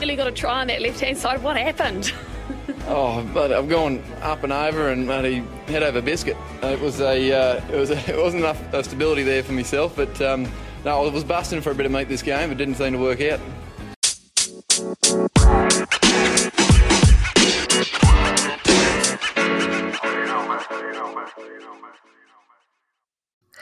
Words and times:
Really 0.00 0.14
got 0.14 0.24
to 0.24 0.32
try 0.32 0.60
on 0.60 0.66
that 0.66 0.82
left 0.82 1.00
hand 1.00 1.16
side. 1.16 1.42
What 1.42 1.56
happened? 1.56 2.12
Oh, 2.88 3.28
but 3.34 3.52
I've 3.52 3.68
gone 3.68 4.00
up 4.22 4.44
and 4.44 4.52
over 4.52 4.90
and 4.90 5.06
bloody 5.06 5.38
head 5.66 5.82
over 5.82 6.00
biscuit. 6.00 6.36
It 6.62 6.80
was 6.80 7.00
a, 7.00 7.32
uh, 7.32 7.60
it 7.68 7.74
was, 7.74 7.90
a, 7.90 7.98
it 8.08 8.16
wasn't 8.16 8.44
enough 8.44 8.62
uh, 8.72 8.80
stability 8.84 9.24
there 9.24 9.42
for 9.42 9.50
myself. 9.50 9.96
But 9.96 10.22
um, 10.22 10.48
no, 10.84 11.04
I 11.04 11.10
was 11.10 11.24
busting 11.24 11.62
for 11.62 11.72
a 11.72 11.74
bit 11.74 11.86
of 11.86 11.90
meat 11.90 12.08
this 12.08 12.22
game. 12.22 12.52
It 12.52 12.58
didn't 12.58 12.76
seem 12.76 12.92
to 12.92 12.98
work 13.00 13.20
out. 13.22 13.40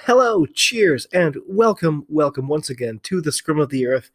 Hello, 0.05 0.45
cheers, 0.45 1.07
and 1.15 1.39
welcome, 1.49 2.05
welcome 2.11 2.47
once 2.47 2.69
again 2.69 3.01
to 3.05 3.23
the 3.23 3.33
Scrum 3.33 3.59
of 3.59 3.71
the 3.71 3.87
Earth, 3.87 4.11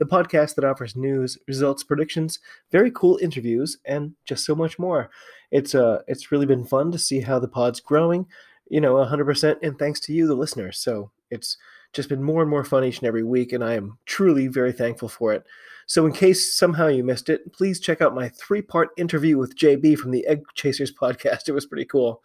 the 0.00 0.06
podcast 0.06 0.54
that 0.56 0.64
offers 0.64 0.96
news, 0.96 1.38
results, 1.46 1.84
predictions, 1.84 2.40
very 2.72 2.90
cool 2.90 3.18
interviews, 3.22 3.76
and 3.84 4.14
just 4.24 4.44
so 4.44 4.54
much 4.56 4.78
more. 4.78 5.10
It's 5.52 5.74
uh, 5.74 6.00
it's 6.08 6.32
really 6.32 6.46
been 6.46 6.64
fun 6.64 6.90
to 6.90 6.98
see 6.98 7.20
how 7.20 7.38
the 7.38 7.48
pod's 7.48 7.80
growing, 7.80 8.26
you 8.68 8.80
know, 8.80 8.94
100%, 8.94 9.56
and 9.62 9.78
thanks 9.78 10.00
to 10.00 10.12
you, 10.12 10.26
the 10.26 10.34
listeners. 10.34 10.78
So 10.78 11.10
it's 11.30 11.58
just 11.92 12.08
been 12.08 12.22
more 12.22 12.40
and 12.40 12.50
more 12.50 12.64
fun 12.64 12.82
each 12.82 12.98
and 12.98 13.06
every 13.06 13.22
week, 13.22 13.52
and 13.52 13.62
I 13.62 13.74
am 13.74 13.98
truly 14.06 14.48
very 14.48 14.72
thankful 14.72 15.08
for 15.08 15.34
it. 15.34 15.44
So, 15.86 16.06
in 16.06 16.12
case 16.12 16.56
somehow 16.56 16.86
you 16.86 17.04
missed 17.04 17.28
it, 17.28 17.52
please 17.52 17.78
check 17.78 18.00
out 18.00 18.14
my 18.14 18.30
three 18.30 18.62
part 18.62 18.90
interview 18.96 19.36
with 19.36 19.56
JB 19.56 19.98
from 19.98 20.12
the 20.12 20.26
Egg 20.26 20.44
Chasers 20.54 20.92
podcast. 20.92 21.48
It 21.48 21.52
was 21.52 21.66
pretty 21.66 21.84
cool. 21.84 22.22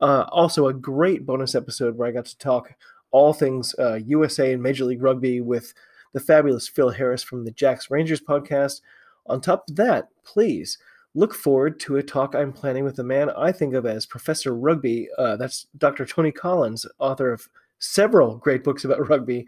Uh, 0.00 0.24
also, 0.30 0.68
a 0.68 0.74
great 0.74 1.26
bonus 1.26 1.54
episode 1.54 1.96
where 1.96 2.08
I 2.08 2.12
got 2.12 2.26
to 2.26 2.38
talk 2.38 2.72
all 3.10 3.32
things 3.34 3.74
uh, 3.78 3.98
USA 4.06 4.52
and 4.52 4.62
Major 4.62 4.84
League 4.84 5.02
Rugby 5.02 5.40
with 5.40 5.74
the 6.12 6.20
fabulous 6.20 6.68
Phil 6.68 6.90
Harris 6.90 7.22
from 7.22 7.44
the 7.44 7.50
Jacks 7.50 7.90
Rangers 7.90 8.20
podcast. 8.20 8.80
On 9.26 9.40
top 9.40 9.64
of 9.68 9.76
that, 9.76 10.08
please 10.24 10.78
look 11.14 11.34
forward 11.34 11.80
to 11.80 11.96
a 11.96 12.02
talk 12.02 12.34
I'm 12.34 12.52
planning 12.52 12.84
with 12.84 12.98
a 12.98 13.04
man 13.04 13.30
I 13.30 13.52
think 13.52 13.74
of 13.74 13.86
as 13.86 14.06
Professor 14.06 14.54
Rugby. 14.54 15.08
Uh, 15.18 15.36
that's 15.36 15.66
Dr. 15.78 16.06
Tony 16.06 16.32
Collins, 16.32 16.86
author 16.98 17.32
of 17.32 17.48
several 17.78 18.36
great 18.36 18.62
books 18.62 18.84
about 18.84 19.08
rugby, 19.08 19.46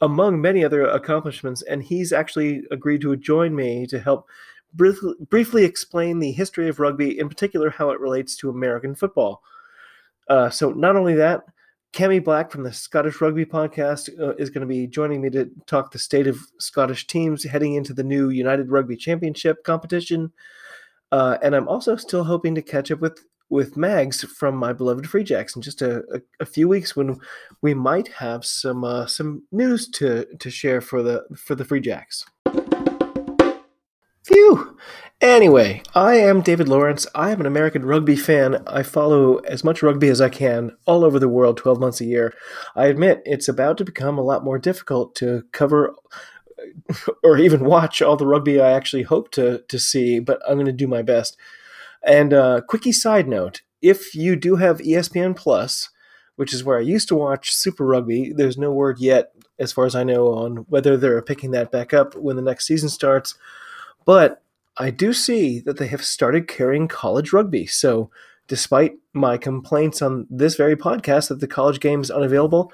among 0.00 0.40
many 0.40 0.64
other 0.64 0.86
accomplishments. 0.86 1.62
And 1.62 1.82
he's 1.82 2.12
actually 2.12 2.62
agreed 2.70 3.02
to 3.02 3.16
join 3.16 3.54
me 3.54 3.86
to 3.86 4.00
help 4.00 4.26
briefly, 4.74 5.14
briefly 5.28 5.64
explain 5.64 6.18
the 6.18 6.32
history 6.32 6.68
of 6.68 6.80
rugby, 6.80 7.18
in 7.18 7.28
particular, 7.28 7.70
how 7.70 7.90
it 7.90 8.00
relates 8.00 8.36
to 8.36 8.50
American 8.50 8.94
football. 8.94 9.42
Uh, 10.28 10.48
so 10.48 10.70
not 10.70 10.96
only 10.96 11.14
that, 11.14 11.44
Cami 11.92 12.24
Black 12.24 12.50
from 12.50 12.62
the 12.62 12.72
Scottish 12.72 13.20
Rugby 13.20 13.44
Podcast 13.44 14.08
uh, 14.18 14.34
is 14.36 14.48
going 14.48 14.62
to 14.62 14.66
be 14.66 14.86
joining 14.86 15.20
me 15.20 15.28
to 15.30 15.50
talk 15.66 15.90
the 15.90 15.98
state 15.98 16.26
of 16.26 16.38
Scottish 16.58 17.06
teams 17.06 17.44
heading 17.44 17.74
into 17.74 17.92
the 17.92 18.02
new 18.02 18.30
United 18.30 18.70
Rugby 18.70 18.96
Championship 18.96 19.62
competition. 19.62 20.32
Uh, 21.10 21.36
and 21.42 21.54
I'm 21.54 21.68
also 21.68 21.96
still 21.96 22.24
hoping 22.24 22.54
to 22.54 22.62
catch 22.62 22.90
up 22.90 23.00
with 23.00 23.20
with 23.50 23.76
Mags 23.76 24.24
from 24.24 24.56
my 24.56 24.72
beloved 24.72 25.06
Free 25.06 25.22
Jacks 25.22 25.54
in 25.54 25.60
just 25.60 25.82
a, 25.82 25.98
a, 26.14 26.20
a 26.40 26.46
few 26.46 26.66
weeks 26.66 26.96
when 26.96 27.20
we 27.60 27.74
might 27.74 28.08
have 28.08 28.46
some 28.46 28.82
uh, 28.82 29.04
some 29.04 29.42
news 29.52 29.90
to 29.90 30.24
to 30.38 30.50
share 30.50 30.80
for 30.80 31.02
the 31.02 31.26
for 31.36 31.54
the 31.54 31.64
Free 31.64 31.80
Jacks. 31.80 32.24
Phew. 34.24 34.76
Anyway, 35.20 35.82
I 35.94 36.14
am 36.16 36.40
David 36.40 36.68
Lawrence. 36.68 37.06
I 37.14 37.30
am 37.30 37.40
an 37.40 37.46
American 37.46 37.84
rugby 37.84 38.16
fan. 38.16 38.62
I 38.66 38.82
follow 38.82 39.36
as 39.38 39.62
much 39.62 39.82
rugby 39.82 40.08
as 40.08 40.20
I 40.20 40.28
can 40.28 40.76
all 40.84 41.04
over 41.04 41.18
the 41.18 41.28
world 41.28 41.56
12 41.56 41.78
months 41.78 42.00
a 42.00 42.04
year. 42.04 42.34
I 42.74 42.86
admit 42.86 43.22
it's 43.24 43.48
about 43.48 43.78
to 43.78 43.84
become 43.84 44.18
a 44.18 44.22
lot 44.22 44.44
more 44.44 44.58
difficult 44.58 45.14
to 45.16 45.44
cover 45.52 45.94
or 47.22 47.38
even 47.38 47.64
watch 47.64 48.02
all 48.02 48.16
the 48.16 48.26
rugby 48.26 48.60
I 48.60 48.72
actually 48.72 49.02
hope 49.02 49.30
to, 49.32 49.62
to 49.68 49.78
see, 49.78 50.18
but 50.18 50.40
I'm 50.46 50.54
going 50.54 50.66
to 50.66 50.72
do 50.72 50.88
my 50.88 51.02
best. 51.02 51.36
And 52.04 52.34
uh, 52.34 52.62
quickie 52.62 52.92
side 52.92 53.28
note 53.28 53.62
if 53.80 54.14
you 54.14 54.36
do 54.36 54.56
have 54.56 54.78
ESPN 54.78 55.36
Plus, 55.36 55.90
which 56.36 56.52
is 56.52 56.64
where 56.64 56.78
I 56.78 56.82
used 56.82 57.08
to 57.08 57.16
watch 57.16 57.52
Super 57.52 57.84
Rugby, 57.84 58.32
there's 58.32 58.56
no 58.56 58.72
word 58.72 59.00
yet, 59.00 59.32
as 59.58 59.72
far 59.72 59.86
as 59.86 59.94
I 59.94 60.04
know, 60.04 60.28
on 60.28 60.56
whether 60.68 60.96
they're 60.96 61.22
picking 61.22 61.50
that 61.50 61.72
back 61.72 61.92
up 61.92 62.14
when 62.14 62.36
the 62.36 62.42
next 62.42 62.66
season 62.66 62.88
starts. 62.88 63.36
But 64.04 64.42
I 64.76 64.90
do 64.90 65.12
see 65.12 65.60
that 65.60 65.78
they 65.78 65.86
have 65.88 66.04
started 66.04 66.48
carrying 66.48 66.88
college 66.88 67.32
rugby. 67.32 67.66
So, 67.66 68.10
despite 68.48 68.94
my 69.12 69.36
complaints 69.36 70.02
on 70.02 70.26
this 70.30 70.56
very 70.56 70.76
podcast 70.76 71.28
that 71.28 71.40
the 71.40 71.46
college 71.46 71.80
game 71.80 72.00
is 72.00 72.10
unavailable, 72.10 72.72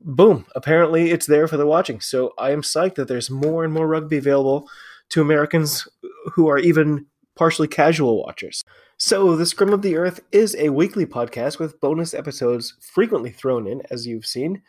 boom, 0.00 0.46
apparently 0.54 1.10
it's 1.10 1.26
there 1.26 1.46
for 1.48 1.56
the 1.56 1.66
watching. 1.66 2.00
So, 2.00 2.32
I 2.38 2.52
am 2.52 2.62
psyched 2.62 2.94
that 2.96 3.08
there's 3.08 3.30
more 3.30 3.64
and 3.64 3.72
more 3.72 3.88
rugby 3.88 4.16
available 4.16 4.68
to 5.10 5.20
Americans 5.20 5.88
who 6.32 6.48
are 6.48 6.58
even 6.58 7.06
partially 7.36 7.68
casual 7.68 8.22
watchers. 8.22 8.62
So, 8.96 9.34
the 9.34 9.46
Scrum 9.46 9.72
of 9.72 9.82
the 9.82 9.96
Earth 9.96 10.20
is 10.30 10.54
a 10.56 10.68
weekly 10.68 11.06
podcast 11.06 11.58
with 11.58 11.80
bonus 11.80 12.14
episodes 12.14 12.76
frequently 12.80 13.30
thrown 13.30 13.66
in, 13.66 13.82
as 13.90 14.06
you've 14.06 14.26
seen. 14.26 14.62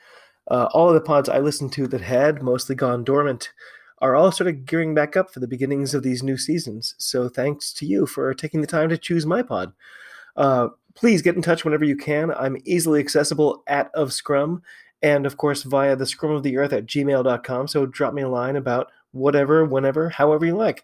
Uh, 0.49 0.67
all 0.71 0.87
of 0.87 0.95
the 0.95 1.01
pods 1.01 1.29
I 1.29 1.39
listened 1.39 1.73
to 1.73 1.87
that 1.87 2.01
had 2.01 2.41
mostly 2.41 2.75
gone 2.75 3.03
dormant 3.03 3.51
are 4.01 4.15
all 4.15 4.31
sort 4.31 4.47
of 4.47 4.65
gearing 4.65 4.95
back 4.95 5.15
up 5.15 5.31
for 5.31 5.39
the 5.39 5.47
beginnings 5.47 5.93
of 5.93 6.01
these 6.01 6.23
new 6.23 6.37
seasons. 6.37 6.95
So 6.97 7.29
thanks 7.29 7.71
to 7.73 7.85
you 7.85 8.07
for 8.07 8.33
taking 8.33 8.61
the 8.61 8.67
time 8.67 8.89
to 8.89 8.97
choose 8.97 9.25
my 9.25 9.43
pod. 9.43 9.73
Uh, 10.35 10.69
please 10.95 11.21
get 11.21 11.35
in 11.35 11.41
touch 11.41 11.63
whenever 11.63 11.85
you 11.85 11.95
can. 11.95 12.31
I'm 12.31 12.57
easily 12.65 12.99
accessible 12.99 13.63
at 13.67 13.91
of 13.93 14.11
Scrum, 14.11 14.63
and 15.03 15.25
of 15.25 15.37
course 15.37 15.63
via 15.63 15.95
the 15.95 16.05
Scrum 16.05 16.31
of 16.31 16.43
the 16.43 16.57
Earth 16.57 16.73
at 16.73 16.87
gmail.com. 16.87 17.67
So 17.67 17.85
drop 17.85 18.13
me 18.13 18.23
a 18.23 18.29
line 18.29 18.55
about 18.55 18.91
whatever, 19.11 19.65
whenever, 19.65 20.09
however 20.09 20.45
you 20.45 20.55
like. 20.55 20.83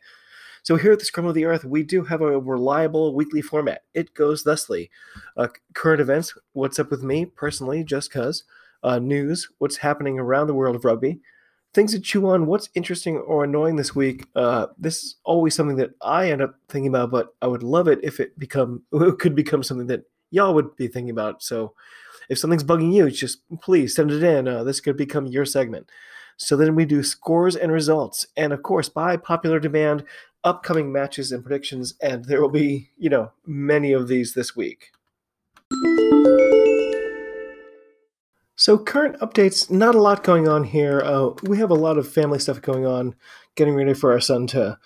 So 0.62 0.76
here 0.76 0.92
at 0.92 1.00
the 1.00 1.06
Scrum 1.06 1.26
of 1.26 1.34
the 1.34 1.46
Earth, 1.46 1.64
we 1.64 1.82
do 1.82 2.04
have 2.04 2.22
a 2.22 2.40
reliable 2.40 3.16
weekly 3.16 3.42
format. 3.42 3.84
It 3.94 4.14
goes 4.14 4.44
thusly: 4.44 4.92
uh, 5.38 5.48
current 5.74 6.02
events, 6.02 6.38
what's 6.54 6.78
up 6.78 6.92
with 6.92 7.04
me 7.04 7.26
personally, 7.26 7.84
just 7.84 8.12
cause. 8.12 8.44
Uh, 8.84 9.00
news, 9.00 9.50
what's 9.58 9.78
happening 9.78 10.20
around 10.20 10.46
the 10.46 10.54
world 10.54 10.76
of 10.76 10.86
rugby 10.86 11.20
things 11.74 11.92
to 11.94 12.00
chew 12.00 12.28
on. 12.30 12.46
What's 12.46 12.70
interesting 12.74 13.18
or 13.18 13.44
annoying 13.44 13.76
this 13.76 13.96
week? 13.96 14.26
Uh, 14.36 14.68
this 14.78 15.04
is 15.04 15.16
always 15.24 15.56
something 15.56 15.78
that 15.78 15.92
I 16.02 16.32
end 16.32 16.42
up 16.42 16.56
thinking 16.70 16.90
about, 16.90 17.12
but 17.12 17.36
I 17.42 17.48
would 17.48 17.64
love 17.64 17.88
it 17.88 18.00
if 18.04 18.20
it 18.20 18.38
become 18.40 18.84
it 18.92 19.20
could 19.20 19.36
become 19.36 19.64
something 19.64 19.88
that 19.88 20.04
y'all 20.32 20.54
would 20.54 20.76
be 20.76 20.88
thinking 20.88 21.12
about. 21.12 21.44
So 21.44 21.74
if 22.30 22.38
something's 22.38 22.64
bugging 22.64 22.94
you, 22.94 23.10
just 23.10 23.40
please 23.62 23.96
send 23.96 24.12
it 24.12 24.24
in. 24.24 24.48
Uh, 24.48 24.64
this 24.64 24.80
could 24.80 24.98
become 24.98 25.28
your 25.28 25.46
segment. 25.46 25.90
So 26.38 26.56
then 26.56 26.76
we 26.76 26.86
do 26.86 27.02
scores 27.02 27.56
and 27.56 27.72
results, 27.72 28.28
and 28.38 28.54
of 28.54 28.62
course, 28.62 28.90
by 28.90 29.18
popular 29.18 29.60
demand, 29.60 30.04
upcoming 30.44 30.92
matches 30.92 31.32
and 31.32 31.44
predictions, 31.44 31.96
and 32.00 32.26
there 32.26 32.42
will 32.42 32.50
be 32.50 32.92
you 32.98 33.10
know 33.10 33.32
many 33.46 33.92
of 33.92 34.08
these 34.08 34.34
this 34.34 34.56
week. 34.56 34.92
So, 38.68 38.78
current 38.78 39.18
updates, 39.22 39.72
not 39.72 39.96
a 39.96 40.02
lot 40.02 40.26
going 40.26 40.50
on 40.50 40.66
here. 40.66 41.00
Uh, 41.00 41.30
we 41.44 41.58
have 41.58 41.72
a 41.72 41.74
lot 41.74 41.98
of 41.98 42.06
family 42.06 42.38
stuff 42.38 42.62
going 42.62 42.86
on, 42.86 43.16
getting 43.56 43.76
ready 43.76 43.94
for 43.94 44.12
our 44.12 44.20
son 44.20 44.46
to, 44.48 44.78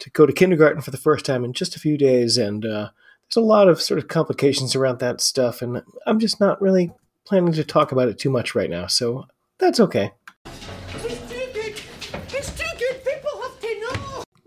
to 0.00 0.10
go 0.10 0.26
to 0.26 0.32
kindergarten 0.34 0.82
for 0.82 0.90
the 0.90 0.98
first 0.98 1.24
time 1.24 1.42
in 1.42 1.54
just 1.54 1.74
a 1.74 1.80
few 1.80 1.96
days. 1.96 2.36
And 2.36 2.66
uh, 2.66 2.90
there's 3.30 3.38
a 3.38 3.40
lot 3.40 3.66
of 3.66 3.80
sort 3.80 3.96
of 3.96 4.08
complications 4.08 4.76
around 4.76 4.98
that 4.98 5.22
stuff. 5.22 5.62
And 5.62 5.82
I'm 6.04 6.18
just 6.18 6.38
not 6.38 6.60
really 6.60 6.92
planning 7.24 7.54
to 7.54 7.64
talk 7.64 7.92
about 7.92 8.08
it 8.10 8.18
too 8.18 8.28
much 8.28 8.54
right 8.54 8.68
now. 8.68 8.88
So, 8.88 9.24
that's 9.58 9.80
okay. 9.80 10.12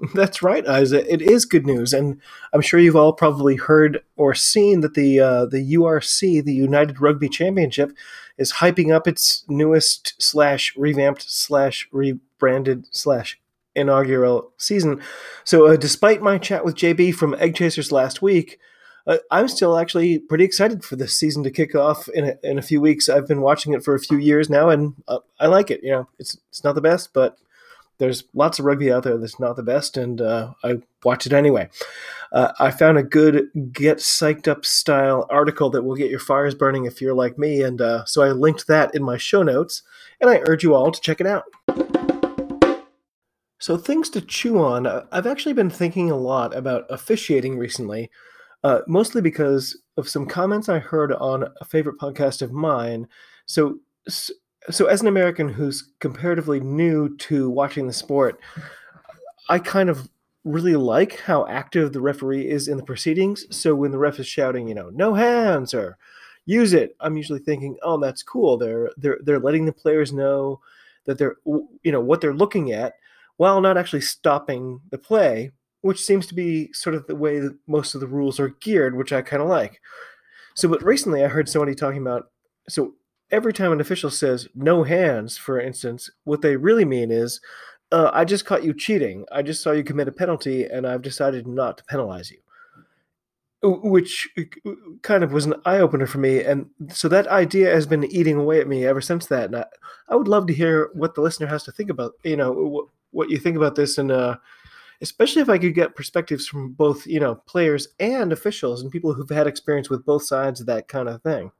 That's 0.14 0.44
right, 0.44 0.68
Isaac. 0.68 1.06
It 1.10 1.22
is 1.22 1.46
good 1.46 1.66
news, 1.66 1.94
and 1.94 2.22
I'm 2.54 2.62
sure 2.62 2.80
you've 2.80 2.96
all 2.96 3.14
probably 3.14 3.56
heard 3.56 4.02
or 4.18 4.36
seen 4.36 4.81
that 4.81 4.96
the 4.96 5.20
uh, 5.20 5.46
the 5.46 5.75
URC, 5.75 6.44
the 6.44 6.54
United 6.54 7.00
Rugby 7.00 7.30
Championship, 7.30 7.94
is 8.38 8.54
hyping 8.54 8.94
up 8.94 9.08
its 9.08 9.44
newest 9.48 10.22
slash 10.22 10.76
revamped 10.76 11.24
slash 11.30 11.88
rebranded 11.92 12.88
slash 12.92 13.40
inaugural 13.76 14.52
season. 14.58 15.02
So, 15.44 15.68
uh, 15.68 15.75
despite 15.75 16.22
my 16.22 16.38
chat 16.38 16.66
with 16.66 16.75
JB 16.75 17.16
from 17.16 17.36
Egg 17.36 17.56
Chasers 17.56 17.92
last 17.92 18.22
week, 18.22 18.60
uh, 19.06 19.18
I'm 19.31 19.48
still 19.48 19.78
actually 19.78 20.19
pretty 20.19 20.46
excited 20.46 20.84
for 20.84 20.96
this 20.96 21.18
season 21.18 21.44
to 21.44 21.52
kick 21.52 21.75
off 21.75 22.07
in 22.10 22.25
a, 22.25 22.36
in 22.44 22.57
a 22.57 22.63
few 22.63 22.80
weeks. 22.80 23.10
I've 23.10 23.28
been 23.28 23.42
watching 23.42 23.74
it 23.74 23.84
for 23.84 23.96
a 23.96 24.00
few 24.00 24.18
years 24.18 24.50
now, 24.50 24.69
and 24.69 24.96
uh, 25.07 25.19
I 25.40 25.48
like 25.48 25.72
it. 25.72 25.81
You 25.84 25.92
know, 25.92 26.10
it's 26.19 26.38
it's 26.50 26.63
not 26.63 26.75
the 26.75 26.81
best, 26.81 27.13
but 27.13 27.38
there's 28.00 28.24
lots 28.34 28.60
of 28.60 28.66
rugby 28.66 28.92
out 28.92 29.04
there 29.04 29.18
that's 29.18 29.40
not 29.40 29.56
the 29.56 29.63
best, 29.63 29.98
and 29.98 30.19
uh, 30.19 30.54
I 30.63 30.75
watch 31.04 31.25
it 31.25 31.34
anyway. 31.34 31.69
Uh, 32.31 32.51
I 32.60 32.72
found 32.72 32.98
a 32.98 33.04
good 33.04 33.50
get 33.72 33.98
psyched 33.98 34.48
up 34.48 34.66
style 34.66 35.28
article 35.30 35.69
that 35.72 35.84
will 35.84 35.95
get 35.95 36.10
your 36.10 36.19
fires 36.19 36.56
burning 36.56 36.86
if 36.86 37.01
you're 37.01 37.13
like 37.13 37.38
me, 37.38 37.62
and 37.62 37.81
uh, 37.81 38.06
so 38.06 38.24
I 38.24 38.31
linked 38.31 38.68
that 38.68 38.95
in 38.95 39.04
my 39.04 39.18
show 39.18 39.44
notes, 39.44 39.84
and 40.19 40.30
I 40.30 40.42
urge 40.48 40.63
you 40.63 40.74
all 40.74 40.92
to 40.92 41.01
check 41.01 41.22
it 41.22 41.28
out. 41.28 41.44
So, 43.60 43.78
things 43.78 44.10
to 44.10 44.19
chew 44.19 44.60
on. 44.60 44.86
Uh, 44.86 45.06
I've 45.13 45.25
actually 45.25 45.54
been 45.54 45.69
thinking 45.69 46.12
a 46.12 46.18
lot 46.18 46.54
about 46.54 46.86
officiating 46.90 47.57
recently, 47.57 48.12
uh, 48.63 48.81
mostly 48.88 49.22
because 49.22 49.81
of 49.95 50.10
some 50.10 50.25
comments 50.25 50.68
I 50.68 50.80
heard 50.80 51.13
on 51.13 51.45
a 51.62 51.63
favorite 51.63 51.98
podcast 51.98 52.42
of 52.42 52.51
mine. 52.51 53.07
So, 53.45 53.78
so 54.69 54.86
as 54.86 55.01
an 55.01 55.07
American 55.07 55.50
who's 55.50 55.92
comparatively 56.00 56.60
new 56.60 57.15
to 57.18 57.50
watching 57.50 57.88
the 57.88 57.94
sport, 57.94 58.39
I 59.50 59.60
kind 59.60 59.89
of 59.89 60.10
really 60.44 60.75
like 60.75 61.19
how 61.19 61.45
active 61.48 61.94
the 61.94 62.01
referee 62.01 62.50
is 62.50 62.68
in 62.68 62.77
the 62.77 62.83
proceedings. 62.83 63.45
So 63.56 63.75
when 63.75 63.92
the 63.92 63.98
ref 63.98 64.19
is 64.19 64.27
shouting, 64.27 64.68
you 64.68 64.75
know, 64.75 64.89
no 64.89 65.13
hands 65.13 65.74
or 65.74 65.98
use 66.45 66.74
it, 66.74 66.95
I'm 67.00 67.18
usually 67.18 67.39
thinking, 67.39 67.77
oh, 67.83 67.98
that's 67.98 68.24
cool. 68.24 68.57
They're 68.57 68.89
they're 68.98 69.19
they're 69.24 69.39
letting 69.39 69.65
the 69.65 69.74
players 69.74 70.13
know 70.13 70.60
that 71.06 71.18
they're 71.18 71.38
you 71.45 71.92
know 71.92 72.01
what 72.01 72.21
they're 72.21 72.33
looking 72.33 72.71
at 72.71 72.95
while 73.38 73.62
not 73.62 73.77
actually 73.77 74.01
stopping 74.01 74.80
the 74.92 74.98
play, 74.98 75.51
which 75.81 76.00
seems 76.01 76.27
to 76.27 76.36
be 76.36 76.71
sort 76.74 76.95
of 76.95 77.07
the 77.07 77.16
way 77.16 77.39
that 77.39 77.57
most 77.68 77.95
of 77.95 78.01
the 78.01 78.07
rules 78.07 78.39
are 78.39 78.50
geared, 78.62 78.95
which 78.95 79.12
I 79.12 79.21
kind 79.21 79.42
of 79.42 79.50
like. 79.50 79.81
So, 80.56 80.69
but 80.69 80.83
recently 80.83 81.24
I 81.24 81.27
heard 81.27 81.50
somebody 81.50 81.75
talking 81.75 82.01
about 82.01 82.31
so 82.69 82.94
every 83.33 83.51
time 83.51 83.71
an 83.71 83.81
official 83.81 84.12
says 84.12 84.47
no 84.53 84.83
hands, 84.83 85.38
for 85.38 85.59
instance, 85.59 86.09
what 86.24 86.44
they 86.44 86.56
really 86.56 86.85
mean 86.85 87.12
is 87.12 87.41
uh, 87.91 88.12
I 88.13 88.24
just 88.25 88.45
caught 88.45 88.63
you 88.63 88.74
cheating. 88.74 89.25
I 89.31 89.41
just 89.41 89.62
saw 89.62 89.71
you 89.71 89.83
commit 89.83 90.07
a 90.07 90.12
penalty, 90.12 90.65
and 90.65 90.88
I've 90.88 91.01
decided 91.01 91.47
not 91.47 91.80
to 91.80 91.83
penalize 91.85 92.31
you. 92.31 92.38
Which 93.63 94.30
uh, 94.38 94.71
kind 95.01 95.24
of 95.24 95.31
was 95.31 95.45
an 95.45 95.56
eye 95.65 95.80
opener 95.80 96.06
for 96.06 96.19
me, 96.19 96.41
and 96.44 96.69
so 96.89 97.07
that 97.09 97.27
idea 97.27 97.74
has 97.74 97.88
been 97.88 98.03
eating 98.06 98.38
away 98.38 98.62
at 98.62 98.68
me 98.68 98.85
ever 98.85 99.01
since 99.01 99.25
that. 99.27 99.45
And 99.45 99.56
I, 99.57 99.65
I 100.09 100.15
would 100.15 100.27
love 100.27 100.47
to 100.47 100.53
hear 100.53 100.89
what 100.94 101.15
the 101.15 101.21
listener 101.21 101.47
has 101.47 101.63
to 101.63 101.71
think 101.71 101.89
about. 101.89 102.13
You 102.24 102.38
know, 102.38 102.51
what, 102.51 102.88
what 103.12 103.30
you 103.30 103.38
think 103.39 103.57
about 103.57 103.75
this, 103.75 103.97
and 103.97 104.12
uh, 104.12 104.35
especially 105.01 105.41
if 105.41 105.50
I 105.50 105.57
could 105.57 105.74
get 105.74 105.95
perspectives 105.95 106.45
from 106.45 106.74
both, 106.74 107.07
you 107.07 107.19
know, 107.19 107.35
players 107.35 107.88
and 108.00 108.31
officials 108.31 108.81
and 108.81 108.91
people 108.91 109.13
who've 109.13 109.30
had 109.30 109.47
experience 109.47 109.89
with 109.89 110.06
both 110.06 110.24
sides 110.24 110.59
of 110.59 110.68
that 110.68 110.88
kind 110.88 111.09
of 111.09 111.21
thing. 111.24 111.51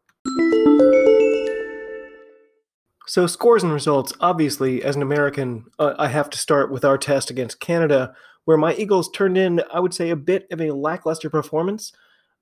So, 3.06 3.28
scores 3.28 3.64
and 3.64 3.74
results. 3.74 4.14
Obviously, 4.22 4.82
as 4.82 4.96
an 4.96 5.02
American, 5.02 5.66
uh, 5.78 5.94
I 6.00 6.08
have 6.08 6.30
to 6.30 6.38
start 6.38 6.72
with 6.72 6.86
our 6.86 6.98
test 6.98 7.30
against 7.30 7.60
Canada, 7.60 8.16
where 8.46 8.58
my 8.58 8.74
Eagles 8.76 9.12
turned 9.12 9.38
in, 9.38 9.62
I 9.74 9.82
would 9.82 9.94
say, 9.94 10.10
a 10.10 10.16
bit 10.16 10.48
of 10.52 10.62
a 10.62 10.72
lackluster 10.72 11.30
performance. 11.30 11.92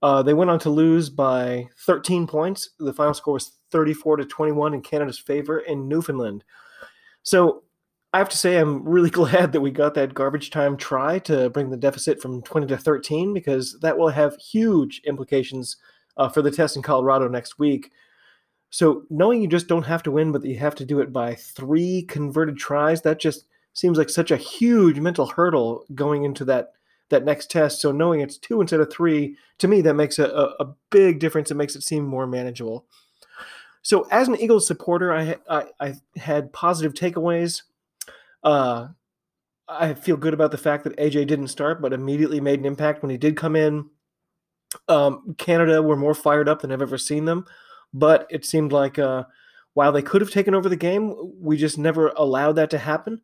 Uh, 0.03 0.21
they 0.21 0.35
went 0.35 0.51
on 0.51 0.59
to 0.59 0.69
lose 0.69 1.09
by 1.09 1.67
13 1.79 2.27
points. 2.27 2.69
The 2.79 2.93
final 2.93 3.13
score 3.13 3.35
was 3.35 3.53
34 3.71 4.17
to 4.17 4.25
21 4.25 4.75
in 4.75 4.81
Canada's 4.81 5.17
favor 5.17 5.59
in 5.59 5.87
Newfoundland. 5.87 6.43
So, 7.23 7.63
I 8.13 8.19
have 8.19 8.29
to 8.29 8.37
say, 8.37 8.57
I'm 8.57 8.87
really 8.87 9.09
glad 9.21 9.53
that 9.53 9.61
we 9.61 9.71
got 9.71 9.95
that 9.95 10.13
garbage 10.13 10.51
time 10.51 10.77
try 10.77 11.17
to 11.19 11.49
bring 11.49 11.71
the 11.71 11.77
deficit 11.77 12.21
from 12.21 12.43
20 12.43 12.67
to 12.67 12.77
13 12.77 13.33
because 13.33 13.79
that 13.81 13.97
will 13.97 14.09
have 14.09 14.35
huge 14.37 15.01
implications 15.05 15.77
uh, 16.17 16.29
for 16.29 16.43
the 16.43 16.51
test 16.51 16.75
in 16.75 16.83
Colorado 16.83 17.27
next 17.27 17.57
week. 17.57 17.91
So 18.71 19.03
knowing 19.09 19.41
you 19.41 19.49
just 19.49 19.67
don't 19.67 19.83
have 19.83 20.01
to 20.03 20.11
win, 20.11 20.31
but 20.31 20.45
you 20.45 20.57
have 20.57 20.75
to 20.75 20.85
do 20.85 21.01
it 21.01 21.11
by 21.11 21.35
three 21.35 22.03
converted 22.03 22.57
tries, 22.57 23.01
that 23.01 23.19
just 23.19 23.45
seems 23.73 23.97
like 23.97 24.09
such 24.09 24.31
a 24.31 24.37
huge 24.37 24.97
mental 24.99 25.27
hurdle 25.27 25.85
going 25.93 26.23
into 26.23 26.45
that 26.45 26.71
that 27.09 27.25
next 27.25 27.51
test. 27.51 27.81
So 27.81 27.91
knowing 27.91 28.21
it's 28.21 28.37
two 28.37 28.61
instead 28.61 28.79
of 28.79 28.89
three, 28.89 29.35
to 29.57 29.67
me, 29.67 29.81
that 29.81 29.95
makes 29.95 30.17
a, 30.17 30.25
a, 30.25 30.63
a 30.63 30.73
big 30.89 31.19
difference. 31.19 31.51
It 31.51 31.55
makes 31.55 31.75
it 31.75 31.83
seem 31.83 32.05
more 32.05 32.25
manageable. 32.25 32.85
So 33.81 34.07
as 34.09 34.29
an 34.29 34.39
Eagles 34.39 34.65
supporter, 34.65 35.13
I 35.13 35.35
I, 35.49 35.65
I 35.79 35.93
had 36.15 36.53
positive 36.53 36.93
takeaways. 36.93 37.63
Uh, 38.41 38.87
I 39.67 39.95
feel 39.95 40.15
good 40.15 40.33
about 40.33 40.51
the 40.51 40.57
fact 40.57 40.85
that 40.85 40.95
AJ 40.95 41.27
didn't 41.27 41.49
start, 41.49 41.81
but 41.81 41.91
immediately 41.91 42.39
made 42.39 42.59
an 42.59 42.65
impact 42.65 43.01
when 43.01 43.11
he 43.11 43.17
did 43.17 43.35
come 43.35 43.57
in. 43.57 43.89
Um, 44.87 45.35
Canada 45.37 45.81
were 45.81 45.97
more 45.97 46.13
fired 46.13 46.47
up 46.47 46.61
than 46.61 46.71
I've 46.71 46.81
ever 46.81 46.97
seen 46.97 47.25
them 47.25 47.45
but 47.93 48.27
it 48.29 48.45
seemed 48.45 48.71
like 48.71 48.99
uh, 48.99 49.23
while 49.73 49.91
they 49.91 50.01
could 50.01 50.21
have 50.21 50.31
taken 50.31 50.53
over 50.53 50.69
the 50.69 50.75
game, 50.75 51.15
we 51.39 51.57
just 51.57 51.77
never 51.77 52.09
allowed 52.09 52.53
that 52.53 52.69
to 52.71 52.77
happen. 52.77 53.21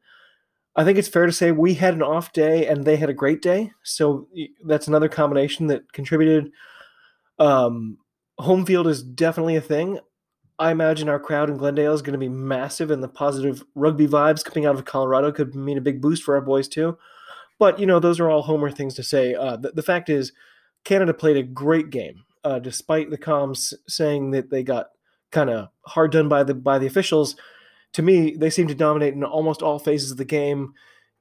I 0.76 0.84
think 0.84 0.98
it's 0.98 1.08
fair 1.08 1.26
to 1.26 1.32
say 1.32 1.52
we 1.52 1.74
had 1.74 1.96
an 1.96 2.04
off 2.04 2.34
day 2.34 2.68
and 2.68 2.86
they 2.86 2.98
had 2.98 3.10
a 3.10 3.14
great 3.14 3.42
day. 3.42 3.72
So 3.84 4.28
that's 4.64 4.88
another 4.88 5.10
combination 5.10 5.68
that 5.68 5.92
contributed. 5.92 6.52
Um, 7.40 7.98
home 8.38 8.66
field 8.66 8.88
is 8.88 9.02
definitely 9.02 9.56
a 9.56 9.62
thing. 9.62 10.00
I 10.60 10.72
imagine 10.72 11.10
our 11.10 11.20
crowd 11.20 11.50
in 11.50 11.58
Glendale 11.58 11.94
is 11.94 12.02
going 12.02 12.14
to 12.14 12.20
be 12.20 12.30
massive, 12.30 12.90
and 12.90 13.04
the 13.04 13.08
positive 13.08 13.64
rugby 13.76 14.08
vibes 14.08 14.44
coming 14.44 14.66
out 14.66 14.74
of 14.74 14.86
Colorado 14.86 15.32
could 15.32 15.54
mean 15.54 15.78
a 15.78 15.82
big 15.82 16.02
boost 16.02 16.24
for 16.24 16.34
our 16.34 16.42
boys 16.42 16.68
too. 16.68 16.98
But 17.60 17.80
you 17.80 17.86
know, 17.86 18.00
those 18.00 18.20
are 18.20 18.30
all 18.30 18.42
homer 18.42 18.72
things 18.72 18.96
to 18.96 19.04
say. 19.04 19.36
Uh, 19.36 19.58
the, 19.58 19.72
the 19.72 19.84
fact 19.84 20.10
is, 20.10 20.32
Canada 20.84 21.14
played 21.14 21.38
a 21.38 21.44
great 21.44 21.92
game 21.92 22.24
uh, 22.48 22.60
despite 22.60 23.10
the 23.10 23.18
comms 23.18 23.74
saying 23.90 24.32
that 24.32 24.50
they 24.50 24.64
got 24.64 24.88
kind 25.32 25.50
of 25.50 25.68
hard 25.86 26.14
done 26.14 26.30
by 26.30 26.44
the 26.44 26.54
by 26.54 26.80
the 26.80 26.88
officials. 26.88 27.36
To 27.94 28.02
me, 28.02 28.36
they 28.38 28.50
seem 28.50 28.68
to 28.68 28.76
dominate 28.76 29.14
in 29.14 29.24
almost 29.24 29.62
all 29.62 29.80
phases 29.80 30.12
of 30.12 30.18
the 30.18 30.26
game. 30.26 30.74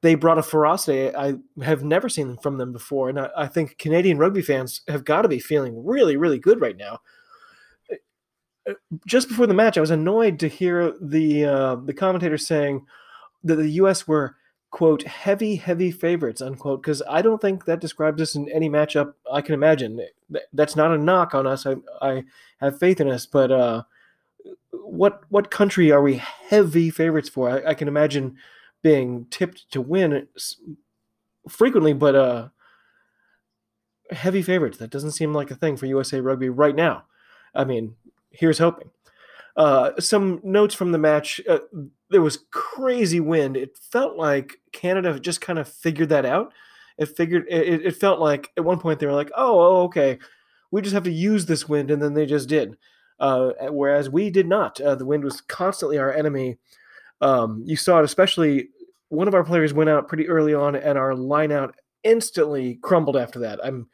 They 0.02 0.14
brought 0.14 0.38
a 0.38 0.43
ferocity 0.43 1.12
I 1.17 1.34
have 1.62 1.82
never 1.82 2.08
seen 2.08 2.37
from 2.37 2.58
them 2.58 2.73
before, 2.73 3.08
and 3.08 3.19
I, 3.19 3.31
I 3.37 3.46
think 3.49 3.78
Canadian 3.78 4.19
rugby 4.19 4.43
fans 4.43 4.82
have 4.87 5.05
got 5.05 5.23
to 5.23 5.28
be 5.28 5.40
feeling 5.40 5.84
really, 5.84 6.17
really 6.17 6.38
good 6.38 6.61
right 6.61 6.76
now. 6.76 7.00
Just 9.05 9.29
before 9.29 9.49
the 9.49 9.55
match, 9.55 9.76
I 9.76 9.81
was 9.81 9.90
annoyed 9.90 10.38
to 10.40 10.49
hear 10.49 10.94
the 11.00 11.44
uh, 11.44 11.76
the 11.76 11.94
commentators 11.94 12.46
saying 12.46 12.87
that 13.43 13.56
the 13.56 13.70
U.S. 13.82 14.06
were 14.06 14.37
quote 14.70 15.04
heavy 15.04 15.56
heavy 15.56 15.90
favorites 15.90 16.42
unquote 16.42 16.82
because 16.82 17.00
i 17.08 17.22
don't 17.22 17.40
think 17.40 17.64
that 17.64 17.80
describes 17.80 18.20
us 18.20 18.34
in 18.34 18.50
any 18.50 18.68
matchup 18.68 19.14
i 19.32 19.40
can 19.40 19.54
imagine. 19.54 20.00
That's 20.52 20.76
not 20.76 20.92
a 20.92 20.98
knock 20.98 21.34
on 21.34 21.46
us 21.46 21.66
i, 21.66 21.76
I 22.02 22.24
have 22.58 22.78
faith 22.78 23.00
in 23.00 23.08
us 23.08 23.26
but 23.26 23.50
uh, 23.50 23.82
what 24.72 25.22
what 25.28 25.50
country 25.50 25.90
are 25.90 26.02
we 26.02 26.16
heavy 26.16 26.90
favorites 26.90 27.28
for? 27.28 27.50
I, 27.50 27.70
I 27.70 27.74
can 27.74 27.88
imagine 27.88 28.36
being 28.82 29.26
tipped 29.30 29.70
to 29.72 29.80
win 29.80 30.28
frequently 31.48 31.92
but 31.92 32.14
uh 32.14 32.48
heavy 34.10 34.42
favorites 34.42 34.78
that 34.78 34.90
doesn't 34.90 35.12
seem 35.12 35.34
like 35.34 35.50
a 35.50 35.56
thing 35.56 35.76
for 35.76 35.86
usa 35.86 36.20
rugby 36.20 36.48
right 36.48 36.76
now. 36.76 37.04
I 37.54 37.64
mean 37.64 37.96
here's 38.30 38.58
hoping. 38.58 38.90
Uh, 39.56 39.98
some 39.98 40.38
notes 40.42 40.74
from 40.74 40.92
the 40.92 40.98
match. 40.98 41.40
Uh, 41.48 41.60
there 42.11 42.23
was 42.23 42.44
crazy 42.50 43.20
wind. 43.20 43.56
It 43.56 43.76
felt 43.76 44.17
like 44.17 44.58
Canada 44.73 45.19
just 45.19 45.41
kind 45.41 45.58
of 45.58 45.69
figured 45.69 46.08
that 46.11 46.25
out. 46.25 46.53
It 46.99 47.17
figured 47.17 47.47
it, 47.49 47.85
it 47.85 47.97
felt 47.97 48.20
like 48.20 48.50
at 48.56 48.64
one 48.64 48.79
point 48.79 49.00
they 49.00 49.06
were 49.06 49.12
like, 49.12 49.31
oh, 49.37 49.61
oh, 49.61 49.82
okay, 49.85 50.19
we 50.70 50.82
just 50.82 50.94
have 50.94 51.05
to 51.05 51.12
use 51.12 51.47
this 51.47 51.69
wind, 51.69 51.91
and 51.91 52.03
then 52.03 52.14
they 52.14 52.26
just 52.26 52.49
did. 52.49 52.76
Uh, 53.19 53.53
whereas 53.70 54.11
we 54.11 54.31
did 54.31 54.47
not. 54.47 54.81
Uh, 54.81 54.94
the 54.94 55.05
wind 55.06 55.25
was 55.25 55.41
constantly 55.41 55.99
our 55.99 56.12
enemy. 56.12 56.58
Um, 57.20 57.62
you 57.64 57.76
saw 57.76 57.99
it, 58.00 58.05
especially 58.05 58.69
one 59.08 59.29
of 59.29 59.35
our 59.35 59.44
players 59.44 59.73
went 59.73 59.91
out 59.91 60.08
pretty 60.08 60.29
early 60.29 60.55
on, 60.55 60.75
and 60.76 60.99
our 60.99 61.12
lineout 61.12 61.73
instantly 62.05 62.76
crumbled 62.82 63.17
after 63.17 63.39
that. 63.41 63.60
I'm 63.65 63.89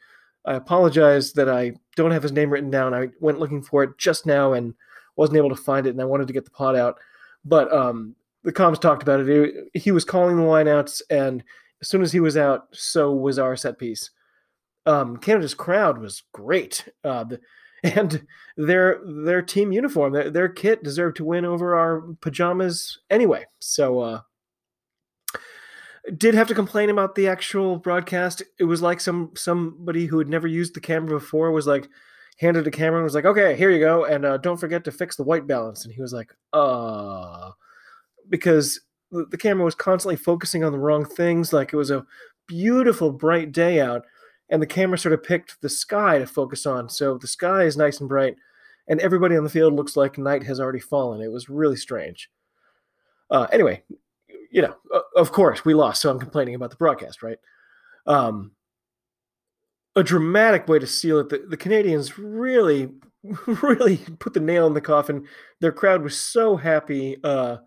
I 0.45 0.55
apologize 0.55 1.31
that 1.33 1.49
I 1.49 1.73
don't 1.95 2.11
have 2.11 2.23
his 2.23 2.33
name 2.33 2.49
written 2.49 2.69
down. 2.69 2.93
I 2.93 3.09
went 3.21 3.39
looking 3.39 3.61
for 3.61 3.83
it 3.83 3.97
just 3.97 4.25
now 4.25 4.53
and 4.53 4.73
wasn't 5.15 5.37
able 5.37 5.49
to 5.49 5.55
find 5.55 5.87
it, 5.87 5.91
and 5.91 6.01
I 6.01 6.05
wanted 6.05 6.27
to 6.27 6.33
get 6.33 6.43
the 6.45 6.51
pod 6.51 6.75
out. 6.75 6.99
But 7.45 7.71
um, 7.73 8.15
the 8.43 8.53
comms 8.53 8.79
talked 8.79 9.03
about 9.03 9.21
it. 9.21 9.69
He 9.73 9.91
was 9.91 10.05
calling 10.05 10.37
the 10.37 10.43
lineouts, 10.43 11.01
and 11.09 11.43
as 11.81 11.89
soon 11.89 12.01
as 12.01 12.11
he 12.11 12.19
was 12.19 12.37
out, 12.37 12.67
so 12.71 13.11
was 13.11 13.39
our 13.39 13.55
set 13.55 13.77
piece. 13.77 14.09
Um, 14.85 15.17
Canada's 15.17 15.53
crowd 15.53 15.97
was 15.97 16.23
great, 16.33 16.87
uh, 17.03 17.23
the, 17.23 17.39
and 17.83 18.25
their 18.57 19.01
their 19.05 19.41
team 19.41 19.71
uniform, 19.71 20.13
their, 20.13 20.29
their, 20.29 20.49
kit 20.49 20.83
deserved 20.83 21.17
to 21.17 21.25
win 21.25 21.45
over 21.45 21.75
our 21.75 22.01
pajamas 22.21 22.99
anyway. 23.09 23.45
So, 23.59 23.99
uh, 23.99 24.21
did 26.17 26.33
have 26.33 26.47
to 26.47 26.55
complain 26.55 26.89
about 26.89 27.15
the 27.15 27.27
actual 27.27 27.77
broadcast. 27.77 28.43
It 28.59 28.65
was 28.65 28.81
like 28.81 28.99
some 28.99 29.31
somebody 29.35 30.05
who 30.05 30.17
had 30.19 30.29
never 30.29 30.47
used 30.47 30.73
the 30.73 30.81
camera 30.81 31.19
before 31.19 31.51
was 31.51 31.67
like, 31.67 31.89
handed 32.37 32.67
a 32.67 32.71
camera 32.71 32.97
and 32.97 33.03
was 33.03 33.15
like, 33.15 33.25
"Okay, 33.25 33.55
here 33.55 33.69
you 33.71 33.79
go, 33.79 34.05
and 34.05 34.25
uh, 34.25 34.37
don't 34.37 34.59
forget 34.59 34.83
to 34.85 34.91
fix 34.91 35.15
the 35.15 35.23
white 35.23 35.47
balance." 35.47 35.85
And 35.85 35.93
he 35.93 36.01
was 36.01 36.13
like, 36.13 36.33
"Uh," 36.51 37.51
because 38.29 38.81
the 39.11 39.37
camera 39.37 39.63
was 39.63 39.75
constantly 39.75 40.15
focusing 40.15 40.63
on 40.63 40.71
the 40.71 40.79
wrong 40.79 41.05
things. 41.05 41.53
Like 41.53 41.73
it 41.73 41.77
was 41.77 41.91
a 41.91 42.05
beautiful, 42.47 43.11
bright 43.11 43.51
day 43.51 43.79
out, 43.79 44.05
and 44.49 44.61
the 44.61 44.67
camera 44.67 44.97
sort 44.97 45.13
of 45.13 45.23
picked 45.23 45.61
the 45.61 45.69
sky 45.69 46.19
to 46.19 46.27
focus 46.27 46.65
on. 46.65 46.89
So 46.89 47.17
the 47.17 47.27
sky 47.27 47.63
is 47.63 47.77
nice 47.77 47.99
and 47.99 48.09
bright, 48.09 48.35
and 48.87 48.99
everybody 48.99 49.37
on 49.37 49.43
the 49.43 49.49
field 49.49 49.73
looks 49.73 49.95
like 49.95 50.17
night 50.17 50.43
has 50.43 50.59
already 50.59 50.79
fallen. 50.79 51.21
It 51.21 51.31
was 51.31 51.49
really 51.49 51.77
strange. 51.77 52.29
Uh, 53.29 53.47
anyway, 53.51 53.83
you 54.51 54.61
know, 54.61 54.75
of 55.15 55.31
course 55.31 55.65
we 55.65 55.73
lost, 55.73 56.01
so 56.01 56.09
I'm 56.09 56.19
complaining 56.19 56.55
about 56.55 56.69
the 56.69 56.75
broadcast, 56.75 57.23
right? 57.23 57.39
Um, 58.05 58.51
a 59.95 60.03
dramatic 60.03 60.67
way 60.67 60.79
to 60.79 60.87
seal 60.87 61.19
it. 61.19 61.29
The, 61.29 61.45
the 61.49 61.57
Canadians 61.57 62.17
really, 62.17 62.89
really 63.45 63.97
put 64.19 64.33
the 64.33 64.39
nail 64.39 64.67
in 64.67 64.73
the 64.73 64.81
coffin. 64.81 65.27
Their 65.59 65.71
crowd 65.71 66.01
was 66.01 66.19
so 66.19 66.55
happy. 66.55 67.17
Uh, 67.23 67.57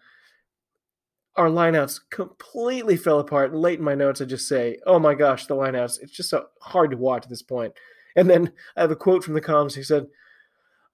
our 1.36 1.48
lineouts 1.48 2.00
completely 2.10 2.96
fell 2.96 3.20
apart. 3.20 3.54
Late 3.54 3.78
in 3.78 3.84
my 3.84 3.94
notes, 3.94 4.20
I 4.20 4.24
just 4.24 4.48
say, 4.48 4.78
"Oh 4.86 4.98
my 4.98 5.14
gosh, 5.14 5.46
the 5.46 5.54
lineouts! 5.54 6.00
It's 6.02 6.12
just 6.12 6.30
so 6.30 6.46
hard 6.62 6.90
to 6.90 6.96
watch 6.96 7.24
at 7.24 7.30
this 7.30 7.42
point." 7.42 7.74
And 8.16 8.28
then 8.28 8.52
I 8.76 8.80
have 8.80 8.90
a 8.90 8.96
quote 8.96 9.22
from 9.22 9.34
the 9.34 9.40
comms. 9.40 9.74
He 9.74 9.82
said, 9.82 10.06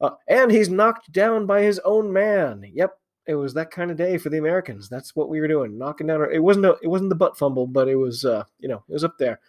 uh, 0.00 0.10
"And 0.28 0.50
he's 0.50 0.68
knocked 0.68 1.12
down 1.12 1.46
by 1.46 1.62
his 1.62 1.78
own 1.84 2.12
man." 2.12 2.64
Yep, 2.74 2.92
It 3.26 3.36
was 3.36 3.54
that 3.54 3.70
kind 3.70 3.90
of 3.90 3.96
day 3.96 4.18
for 4.18 4.30
the 4.30 4.38
Americans. 4.38 4.88
That's 4.88 5.14
what 5.14 5.28
we 5.28 5.40
were 5.40 5.48
doing, 5.48 5.78
knocking 5.78 6.08
down. 6.08 6.20
Our, 6.20 6.30
it 6.30 6.42
wasn't 6.42 6.66
a, 6.66 6.76
it 6.82 6.88
wasn't 6.88 7.10
the 7.10 7.16
butt 7.16 7.38
fumble, 7.38 7.66
but 7.68 7.88
it 7.88 7.96
was 7.96 8.24
uh, 8.24 8.44
you 8.58 8.68
know 8.68 8.82
it 8.88 8.92
was 8.92 9.04
up 9.04 9.18
there. 9.18 9.40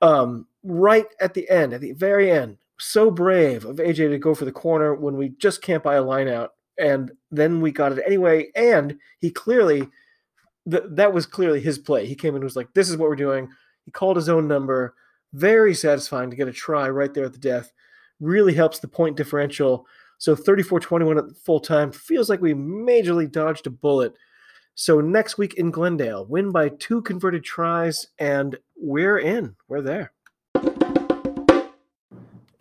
Um, 0.00 0.46
right 0.64 1.06
at 1.20 1.34
the 1.34 1.48
end, 1.48 1.72
at 1.72 1.80
the 1.80 1.92
very 1.92 2.30
end, 2.30 2.58
so 2.78 3.10
brave 3.10 3.64
of 3.64 3.76
AJ 3.76 4.10
to 4.10 4.18
go 4.18 4.34
for 4.34 4.44
the 4.44 4.52
corner 4.52 4.94
when 4.94 5.16
we 5.16 5.30
just 5.38 5.62
can't 5.62 5.82
buy 5.82 5.94
a 5.94 6.02
line 6.02 6.28
out, 6.28 6.54
and 6.78 7.12
then 7.30 7.60
we 7.60 7.70
got 7.70 7.92
it 7.92 8.02
anyway. 8.04 8.50
And 8.56 8.98
he 9.20 9.30
clearly, 9.30 9.88
th- 10.68 10.84
that 10.90 11.12
was 11.12 11.26
clearly 11.26 11.60
his 11.60 11.78
play. 11.78 12.06
He 12.06 12.14
came 12.14 12.30
in 12.30 12.36
and 12.36 12.44
was 12.44 12.56
like, 12.56 12.72
"This 12.74 12.90
is 12.90 12.96
what 12.96 13.08
we're 13.08 13.16
doing." 13.16 13.48
He 13.84 13.90
called 13.90 14.16
his 14.16 14.28
own 14.28 14.48
number. 14.48 14.94
Very 15.32 15.74
satisfying 15.74 16.30
to 16.30 16.36
get 16.36 16.48
a 16.48 16.52
try 16.52 16.88
right 16.88 17.12
there 17.12 17.24
at 17.24 17.32
the 17.32 17.38
death. 17.38 17.72
Really 18.20 18.54
helps 18.54 18.78
the 18.78 18.88
point 18.88 19.16
differential. 19.16 19.86
So 20.18 20.34
34 20.34 20.80
21 20.80 21.18
at 21.18 21.36
full 21.44 21.60
time 21.60 21.92
feels 21.92 22.30
like 22.30 22.40
we 22.40 22.54
majorly 22.54 23.30
dodged 23.30 23.66
a 23.66 23.70
bullet. 23.70 24.14
So 24.76 25.00
next 25.00 25.38
week 25.38 25.54
in 25.54 25.70
Glendale, 25.70 26.26
win 26.26 26.50
by 26.50 26.70
two 26.70 27.02
converted 27.02 27.44
tries, 27.44 28.08
and 28.18 28.56
we're 28.76 29.18
in. 29.18 29.54
We're 29.68 29.82
there. 29.82 30.12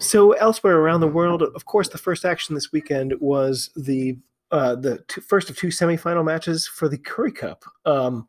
So 0.04 0.34
elsewhere 0.34 0.78
around 0.78 1.00
the 1.00 1.08
world, 1.08 1.42
of 1.42 1.66
course, 1.66 1.88
the 1.88 1.98
first 1.98 2.26
action 2.26 2.54
this 2.54 2.74
weekend 2.74 3.14
was 3.20 3.70
the 3.76 4.18
uh, 4.52 4.76
the 4.76 5.00
two, 5.08 5.22
first 5.22 5.50
of 5.50 5.58
two 5.58 5.68
semifinal 5.68 6.26
matches 6.26 6.68
for 6.68 6.88
the 6.90 6.98
Currie 6.98 7.32
Cup. 7.32 7.64
Um, 7.86 8.28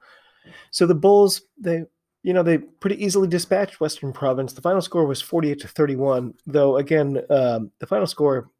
so 0.71 0.87
the 0.87 0.95
Bulls, 0.95 1.43
they 1.59 1.85
you 2.23 2.33
know 2.33 2.45
they 2.45 2.59
pretty 2.59 3.05
easily 3.05 3.27
dispatched 3.27 3.81
Western 3.81 4.13
Province. 4.13 4.53
The 4.53 4.63
final 4.63 4.81
score 4.81 5.05
was 5.05 5.21
forty 5.21 5.51
eight 5.51 5.61
to 5.61 5.69
thirty 5.69 5.97
one. 5.97 6.35
Though 6.47 6.77
again, 6.77 7.21
um, 7.29 7.73
the 7.81 7.87
final 7.87 8.07
score 8.07 8.51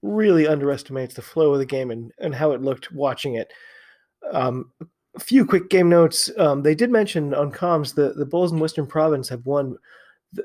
really 0.00 0.46
underestimates 0.46 1.14
the 1.14 1.22
flow 1.22 1.52
of 1.52 1.58
the 1.58 1.66
game 1.66 1.90
and, 1.90 2.12
and 2.18 2.34
how 2.34 2.52
it 2.52 2.62
looked 2.62 2.92
watching 2.92 3.34
it. 3.34 3.52
Um, 4.32 4.70
a 5.16 5.20
few 5.20 5.44
quick 5.44 5.68
game 5.68 5.88
notes. 5.88 6.30
Um, 6.38 6.62
they 6.62 6.74
did 6.74 6.90
mention 6.90 7.34
on 7.34 7.52
comms 7.52 7.94
that 7.96 8.16
the 8.16 8.26
Bulls 8.26 8.52
in 8.52 8.58
Western 8.58 8.86
Province 8.86 9.28
have 9.28 9.44
won 9.44 9.76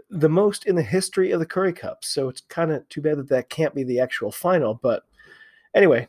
the, 0.09 0.29
most 0.29 0.65
in 0.65 0.75
the 0.75 0.83
history 0.83 1.31
of 1.31 1.39
the 1.39 1.45
Currie 1.45 1.73
Cup. 1.73 2.03
So 2.03 2.29
it's 2.29 2.41
kind 2.41 2.71
of 2.71 2.87
too 2.89 3.01
bad 3.01 3.17
that 3.17 3.29
that 3.29 3.49
can't 3.49 3.75
be 3.75 3.83
the 3.83 3.99
actual 3.99 4.31
final. 4.31 4.75
But 4.75 5.03
anyway, 5.75 6.07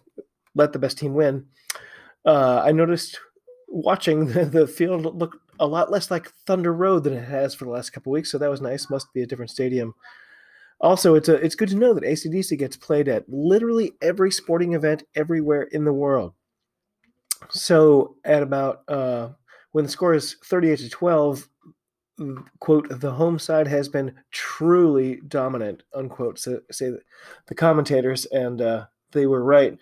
let 0.55 0.73
the 0.73 0.79
best 0.79 0.99
team 0.99 1.15
win. 1.15 1.47
Uh, 2.25 2.63
I 2.65 2.73
noticed 2.73 3.19
watching 3.69 4.27
the, 4.33 4.45
the 4.45 4.67
field 4.67 5.05
look 5.17 5.37
a 5.61 5.67
lot 5.67 5.91
less 5.91 6.11
like 6.11 6.33
Thunder 6.47 6.73
Road 6.73 7.05
than 7.05 7.15
it 7.15 7.25
has 7.25 7.55
for 7.55 7.65
the 7.65 7.71
last 7.71 7.91
couple 7.91 8.13
weeks. 8.13 8.31
So 8.31 8.39
that 8.39 8.51
was 8.51 8.61
nice. 8.61 8.91
Must 8.91 9.13
be 9.13 9.23
a 9.23 9.27
different 9.27 9.51
stadium. 9.51 9.95
Also, 10.81 11.15
it's 11.15 11.29
a, 11.29 11.35
it's 11.35 11.55
good 11.55 11.69
to 11.69 11.77
know 11.77 11.95
that 11.95 12.05
ACDC 12.05 12.59
gets 12.59 12.77
played 12.77 13.09
at 13.09 13.29
literally 13.29 13.93
every 14.03 14.31
sporting 14.31 14.75
event 14.75 15.05
everywhere 15.15 15.63
in 15.63 15.85
the 15.85 15.93
world. 15.93 16.35
So 17.51 18.17
at 18.25 18.43
about 18.43 18.83
uh, 18.89 19.31
when 19.73 19.85
the 19.85 19.91
score 19.91 20.15
is 20.15 20.37
38 20.45 20.79
to 20.81 20.89
12, 20.91 21.49
quote, 22.61 22.89
the 23.01 23.11
home 23.11 23.39
side 23.39 23.67
has 23.67 23.89
been 23.89 24.15
truly 24.31 25.21
dominant, 25.29 25.83
unquote, 25.95 26.39
so, 26.39 26.61
say 26.71 26.93
the 27.47 27.55
commentators, 27.55 28.27
and 28.27 28.61
uh, 28.61 28.87
they 29.13 29.27
were 29.27 29.43
right. 29.43 29.79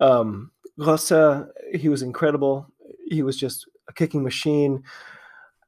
Um, 0.00 0.50
Rossa, 0.78 1.48
he 1.74 1.88
was 1.88 2.02
incredible. 2.02 2.66
He 3.06 3.22
was 3.22 3.36
just 3.36 3.66
a 3.88 3.92
kicking 3.92 4.22
machine. 4.22 4.82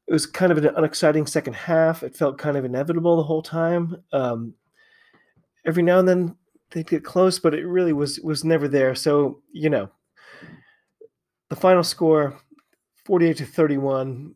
It 0.07 0.13
was 0.13 0.27
kind 0.27 0.51
of 0.51 0.59
an 0.59 0.67
unexciting 0.75 1.27
second 1.27 1.55
half. 1.55 2.03
It 2.03 2.17
felt 2.17 2.39
kind 2.39 2.57
of 2.57 2.65
inevitable 2.65 3.17
the 3.17 3.23
whole 3.23 3.43
time. 3.43 4.03
Um, 4.13 4.55
every 5.67 5.83
now 5.83 5.99
and 5.99 6.09
then 6.09 6.37
they'd 6.71 6.89
get 6.89 7.05
close, 7.05 7.39
but 7.39 7.55
it 7.55 7.67
really 7.67 7.93
was 7.93 8.19
was 8.21 8.45
never 8.45 8.69
there. 8.69 8.95
So 8.95 9.43
you 9.53 9.71
know, 9.71 9.91
the 11.51 11.57
final 11.57 11.85
score, 11.85 12.39
forty-eight 13.05 13.37
to 13.39 13.47
thirty-one, 13.47 14.35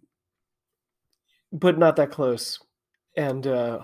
but 1.52 1.78
not 1.78 1.96
that 1.96 2.10
close. 2.10 2.58
And 3.16 3.46
uh, 3.46 3.80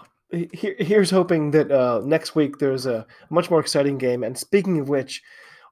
here, 0.52 0.76
here's 0.78 1.10
hoping 1.10 1.50
that 1.52 1.70
uh, 1.70 2.00
next 2.04 2.34
week 2.34 2.58
there's 2.58 2.86
a 2.86 3.06
much 3.30 3.50
more 3.50 3.60
exciting 3.60 3.98
game. 3.98 4.24
And 4.24 4.36
speaking 4.36 4.78
of 4.80 4.88
which, 4.88 5.22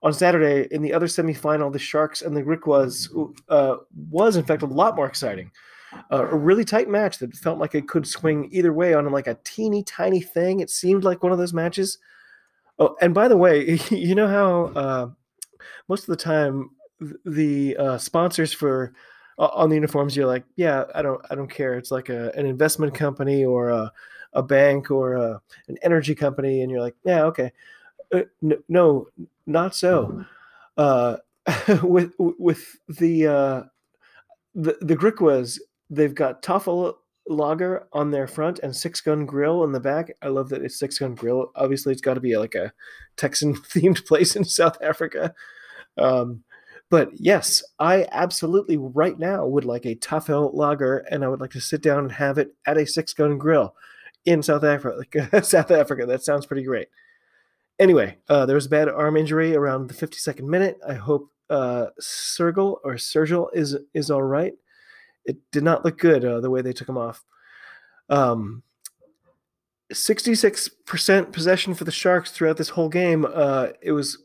on 0.03 0.13
Saturday 0.13 0.67
in 0.71 0.83
the 0.83 0.93
other 0.93 1.07
semifinal, 1.07 1.73
the 1.73 1.79
Sharks 1.79 2.23
and 2.23 2.37
the 2.37 2.43
Griquas 2.43 3.09
uh, 3.49 3.77
was 4.11 4.37
in 4.37 4.45
fact 4.45 4.63
a 4.63 4.67
lot 4.67 4.97
more 4.97 5.07
exciting. 5.07 5.51
Uh, 6.11 6.29
a 6.31 6.37
really 6.37 6.65
tight 6.65 6.89
match 6.89 7.19
that 7.19 7.35
felt 7.35 7.59
like 7.59 7.75
it 7.75 7.89
could 7.89 8.07
swing 8.07 8.49
either 8.53 8.73
way 8.73 8.95
on 8.95 9.11
like 9.11 9.27
a 9.27 9.39
teeny 9.45 9.83
tiny 9.83 10.21
thing. 10.21 10.61
It 10.61 10.71
seemed 10.71 11.05
like 11.05 11.23
one 11.23 11.33
of 11.33 11.39
those 11.39 11.53
matches. 11.53 11.99
Oh, 12.79 12.97
and 13.01 13.13
by 13.13 13.29
the 13.29 13.37
way, 13.37 13.79
you 13.91 14.15
know 14.15 14.29
how 14.29 14.65
uh, 14.81 15.11
most 15.89 16.03
of 16.03 16.07
the 16.17 16.23
time 16.25 16.71
the 17.25 17.77
uh, 17.77 17.99
sponsors 17.99 18.53
for 18.53 18.95
on 19.49 19.69
the 19.69 19.77
uniforms, 19.77 20.17
you're 20.17 20.27
like, 20.27 20.45
yeah, 20.57 20.85
I 20.95 21.03
don't, 21.03 21.25
I 21.31 21.35
don't 21.35 21.51
care. 21.51 21.75
It's 21.77 21.91
like 21.91 22.09
a, 22.09 22.31
an 22.37 22.47
investment 22.47 22.95
company 22.95 23.45
or 23.45 23.71
a, 23.71 23.93
a 24.33 24.43
bank 24.43 24.91
or 24.91 25.15
a, 25.15 25.41
an 25.69 25.77
energy 25.83 26.15
company, 26.15 26.63
and 26.63 26.71
you're 26.71 26.81
like, 26.81 26.97
yeah, 27.05 27.25
okay. 27.25 27.53
Uh, 28.13 28.23
no, 28.43 28.57
no, 28.69 29.07
not 29.47 29.75
so. 29.75 30.25
Uh, 30.77 31.17
with 31.83 32.13
with 32.19 32.77
the 32.89 33.27
uh, 33.27 33.63
the 34.55 34.77
the 34.81 34.97
Griquas, 34.97 35.59
they've 35.89 36.15
got 36.15 36.43
Tafel 36.43 36.95
lager 37.29 37.87
on 37.93 38.11
their 38.11 38.27
front 38.27 38.59
and 38.61 38.75
six 38.75 39.01
gun 39.01 39.25
grill 39.25 39.65
in 39.65 39.73
the 39.73 39.81
back. 39.81 40.13
I 40.23 40.29
love 40.29 40.49
that 40.51 40.63
it's 40.63 40.79
six 40.79 40.99
gun 40.99 41.15
grill. 41.15 41.53
Obviously, 41.55 41.93
it's 41.93 42.01
got 42.01 42.15
to 42.15 42.21
be 42.21 42.37
like 42.37 42.55
a 42.55 42.73
Texan 43.17 43.55
themed 43.75 44.07
place 44.07 44.37
in 44.37 44.45
South 44.45 44.77
Africa. 44.83 45.35
Um, 45.97 46.45
but 46.91 47.11
yes, 47.15 47.63
I 47.79 48.07
absolutely 48.11 48.77
right 48.77 49.19
now 49.19 49.47
would 49.47 49.65
like 49.65 49.87
a 49.87 49.95
Tafel 49.95 50.53
lager, 50.53 50.99
and 51.11 51.25
I 51.25 51.29
would 51.29 51.41
like 51.41 51.53
to 51.53 51.61
sit 51.61 51.83
down 51.83 52.01
and 52.01 52.13
have 52.13 52.37
it 52.37 52.55
at 52.67 52.77
a 52.77 52.87
six 52.87 53.15
gun 53.15 53.39
grill 53.39 53.75
in 54.25 54.43
South 54.43 54.65
Africa. 54.65 55.43
South 55.45 55.71
Africa, 55.71 56.05
that 56.07 56.25
sounds 56.25 56.47
pretty 56.47 56.65
great. 56.65 56.89
Anyway, 57.79 58.19
uh, 58.29 58.45
there 58.45 58.57
was 58.57 58.67
a 58.67 58.71
bad 58.71 58.89
arm 58.89 59.17
injury 59.17 59.55
around 59.55 59.89
the 59.89 59.95
52nd 59.95 60.43
minute. 60.43 60.79
I 60.87 60.95
hope 60.95 61.31
uh, 61.49 61.87
or 61.87 62.95
Sergil 62.95 63.49
is 63.55 63.77
is 63.95 64.11
all 64.11 64.23
right. 64.23 64.55
It 65.25 65.39
did 65.53 65.63
not 65.63 65.85
look 65.85 65.99
good 65.99 66.25
uh, 66.25 66.41
the 66.41 66.51
way 66.51 66.61
they 66.61 66.73
took 66.73 66.89
him 66.89 66.99
off. 66.99 67.25
Um, 68.09 68.63
66% 69.93 71.33
possession 71.33 71.75
for 71.75 71.85
the 71.85 71.91
Sharks 71.91 72.31
throughout 72.31 72.57
this 72.57 72.71
whole 72.71 72.89
game. 72.89 73.27
Uh, 73.33 73.69
it 73.83 73.93
was 73.93 74.19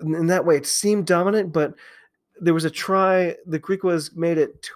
in 0.00 0.26
that 0.26 0.44
way, 0.44 0.56
it 0.56 0.66
seemed 0.66 1.06
dominant, 1.06 1.52
but 1.52 1.74
there 2.40 2.54
was 2.54 2.64
a 2.64 2.70
try. 2.70 3.34
The 3.46 3.58
Griquas 3.58 4.14
made 4.16 4.38
it 4.38 4.68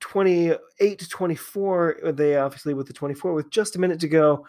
28 0.00 0.98
to 0.98 1.08
24. 1.08 1.98
They 2.12 2.36
obviously 2.36 2.74
with 2.74 2.86
the 2.86 2.92
24 2.92 3.34
with 3.34 3.50
just 3.50 3.76
a 3.76 3.78
minute 3.78 4.00
to 4.00 4.08
go. 4.08 4.46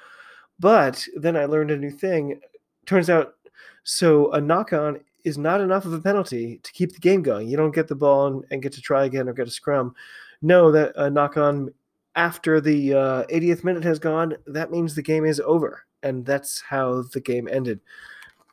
But 0.60 1.06
then 1.16 1.36
I 1.38 1.46
learned 1.46 1.72
a 1.72 1.78
new 1.78 1.92
thing. 1.92 2.40
Turns 2.86 3.10
out, 3.10 3.36
so 3.84 4.32
a 4.32 4.42
knock 4.42 4.74
on 4.74 5.00
is 5.24 5.38
not 5.38 5.62
enough 5.62 5.86
of 5.86 5.94
a 5.94 6.02
penalty 6.02 6.60
to 6.64 6.72
keep 6.72 6.94
the 6.94 7.00
game 7.00 7.22
going. 7.22 7.48
You 7.48 7.58
don't 7.58 7.74
get 7.74 7.88
the 7.88 7.96
ball 7.96 8.28
and, 8.28 8.44
and 8.52 8.62
get 8.62 8.74
to 8.74 8.82
try 8.82 9.06
again 9.06 9.30
or 9.30 9.34
get 9.34 9.48
a 9.48 9.52
scrum. 9.52 9.96
No, 10.42 10.72
that 10.72 10.94
a 10.96 11.10
knock 11.10 11.38
on 11.38 11.74
after 12.16 12.60
the 12.60 12.94
uh, 12.94 13.24
80th 13.26 13.64
minute 13.64 13.84
has 13.84 14.00
gone, 14.00 14.36
that 14.48 14.72
means 14.72 14.94
the 14.94 15.02
game 15.02 15.26
is 15.26 15.40
over. 15.40 15.86
And 16.04 16.26
that's 16.26 16.62
how 16.62 17.04
the 17.14 17.22
game 17.22 17.48
ended. 17.50 17.80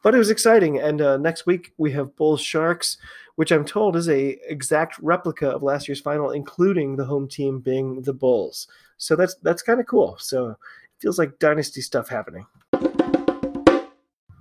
But 0.03 0.15
it 0.15 0.19
was 0.19 0.31
exciting. 0.31 0.79
And 0.79 1.01
uh, 1.01 1.17
next 1.19 1.47
week 1.47 1.73
we 1.77 1.93
have 1.93 2.17
Bulls 2.17 2.41
Sharks, 2.41 2.97
which 3.37 3.51
I'm 3.51 3.65
told 3.65 3.97
is 3.97 4.09
a 4.09 4.39
exact 4.51 4.99
replica 5.01 5.49
of 5.49 5.63
last 5.63 5.89
year's 5.89 6.01
final, 6.01 6.31
including 6.31 6.97
the 6.97 7.05
home 7.05 7.29
team 7.29 7.61
being 7.61 8.03
the 8.03 8.15
Bulls. 8.15 8.67
So 8.97 9.17
that's 9.17 9.35
that's 9.43 9.63
kind 9.63 9.81
of 9.81 9.87
cool. 9.87 10.17
So 10.19 10.51
it 10.51 10.57
feels 10.99 11.19
like 11.19 11.39
dynasty 11.39 11.81
stuff 11.81 12.09
happening. 12.09 12.47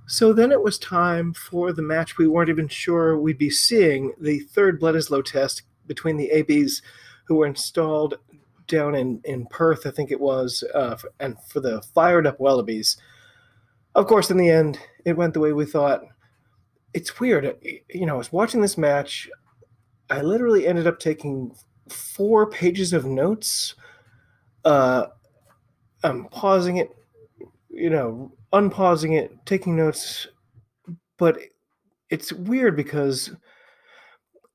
So 0.08 0.34
then 0.34 0.51
it 0.51 0.63
was 0.63 0.80
time 0.80 1.34
for 1.34 1.72
the 1.72 1.84
match 1.84 2.18
we 2.18 2.28
weren't 2.28 2.50
even 2.50 2.68
sure 2.68 3.20
we'd 3.20 3.38
be 3.38 3.51
seeing 3.51 4.13
the 4.20 4.39
third 4.39 4.82
Bledisloe 4.82 5.24
test 5.24 5.62
between 5.86 6.18
the 6.18 6.32
ABs 6.32 6.82
who 7.25 7.36
were 7.36 7.46
installed 7.46 8.16
down 8.66 8.96
in, 8.96 9.22
in 9.24 9.46
Perth, 9.48 9.86
I 9.86 9.92
think 9.92 10.12
it 10.12 10.20
was, 10.20 10.63
uh, 10.74 10.98
and 11.20 11.38
for 11.48 11.60
the 11.60 11.84
fired 11.94 12.25
up 12.25 12.39
Wallabies. 12.39 12.98
Of 13.96 14.08
course, 14.08 14.29
in 14.29 14.38
the 14.38 14.50
end, 14.50 14.79
it 15.05 15.17
went 15.17 15.34
the 15.34 15.39
way 15.39 15.53
we 15.53 15.65
thought. 15.65 16.01
It's 16.93 17.19
weird. 17.19 17.55
You 17.89 18.05
know, 18.05 18.15
I 18.15 18.17
was 18.17 18.31
watching 18.31 18.62
this 18.62 18.77
match. 18.77 19.29
I 20.10 20.22
literally 20.22 20.67
ended 20.67 20.88
up 20.88 21.00
taking 21.00 21.51
four 21.89 22.50
pages 22.50 22.93
of 22.93 23.05
notes. 23.05 23.75
Uh, 24.65 25.08
I'm 26.03 26.25
pausing 26.25 26.77
it, 26.77 26.89
you 27.69 27.89
know, 27.89 28.31
unpausing 28.53 29.13
it, 29.13 29.46
taking 29.46 29.75
notes, 29.75 30.27
but 31.17 31.38
it's 32.10 32.34
weird 32.34 32.75
because 32.75 33.31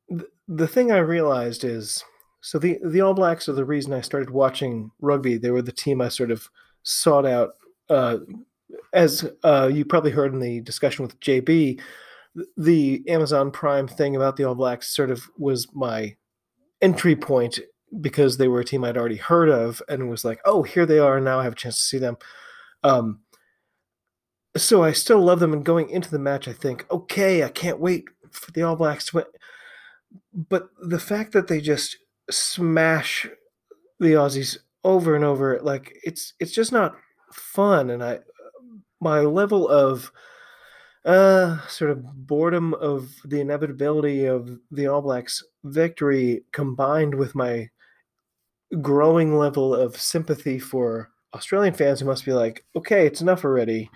the, 0.09 0.27
the 0.49 0.67
thing 0.67 0.91
I 0.91 0.99
realized 0.99 1.65
is 1.65 2.05
so 2.41 2.59
the 2.59 2.79
the 2.85 3.01
All 3.01 3.15
Blacks 3.15 3.49
are 3.49 3.55
the 3.55 3.65
reason 3.65 3.93
I 3.93 4.03
started 4.03 4.31
watching 4.31 4.91
rugby. 5.01 5.39
They 5.39 5.51
were 5.51 5.63
the 5.63 5.73
team 5.73 6.01
I 6.01 6.09
sort 6.09 6.31
of 6.31 6.51
sought 6.83 7.25
out. 7.25 7.55
Uh, 7.89 8.19
as 8.93 9.31
uh, 9.43 9.71
you 9.73 9.85
probably 9.85 10.11
heard 10.11 10.33
in 10.33 10.41
the 10.41 10.61
discussion 10.61 11.05
with 11.05 11.19
JB, 11.21 11.81
the 12.57 13.03
Amazon 13.09 13.51
Prime 13.51 13.87
thing 13.87 14.17
about 14.17 14.37
the 14.37 14.45
All 14.45 14.55
Blacks 14.55 14.95
sort 14.95 15.11
of 15.11 15.29
was 15.39 15.69
my 15.73 16.17
entry 16.81 17.17
point 17.17 17.61
because 18.01 18.37
they 18.37 18.49
were 18.49 18.61
a 18.61 18.65
team 18.65 18.85
I'd 18.85 18.97
already 18.97 19.17
heard 19.17 19.49
of 19.49 19.81
and 19.89 20.11
was 20.11 20.25
like, 20.25 20.41
oh, 20.45 20.63
here 20.63 20.87
they 20.87 20.99
are. 20.99 21.21
Now 21.21 21.41
I 21.41 21.45
have 21.45 21.53
a 21.53 21.57
chance 21.57 21.77
to 21.77 21.83
see 21.83 21.99
them. 21.99 22.17
Um, 22.83 23.21
so 24.57 24.83
I 24.83 24.93
still 24.93 25.21
love 25.21 25.41
them. 25.41 25.53
And 25.53 25.65
going 25.65 25.91
into 25.91 26.11
the 26.11 26.19
match, 26.19 26.49
I 26.49 26.53
think, 26.53 26.87
okay, 26.91 27.45
I 27.45 27.49
can't 27.49 27.81
wait 27.81 28.05
for 28.31 28.51
the 28.53 28.63
All 28.63 28.77
Blacks 28.77 29.07
to 29.07 29.17
win. 29.17 29.25
But 30.33 30.69
the 30.81 30.99
fact 30.99 31.33
that 31.33 31.49
they 31.49 31.61
just 31.61 31.97
smash 32.31 33.29
the 34.01 34.13
Aussies 34.13 34.59
over 34.83 35.15
and 35.15 35.25
over, 35.25 35.59
like 35.61 35.97
it's 36.05 36.35
it's 36.39 36.53
just 36.53 36.73
not 36.73 36.97
fun. 37.33 37.91
And 37.91 38.03
I 38.03 38.21
my 39.05 39.21
level 39.21 39.69
of 39.69 40.11
uh, 41.05 41.65
sort 41.69 41.91
of 41.91 42.27
boredom 42.27 42.75
of 42.75 43.15
the 43.25 43.41
inevitability 43.41 44.25
of 44.25 44.59
the 44.71 44.87
All 44.87 45.03
Blacks 45.03 45.45
victory 45.63 46.43
combined 46.53 47.15
with 47.15 47.35
my 47.35 47.69
growing 48.81 49.37
level 49.37 49.75
of 49.75 50.01
sympathy 50.01 50.59
for 50.59 51.11
Australian 51.35 51.75
fans 51.75 52.01
who 52.01 52.07
must 52.07 52.25
be 52.25 52.33
like, 52.33 52.65
okay, 52.75 53.07
it's 53.07 53.21
enough 53.21 53.45
already. 53.45 53.91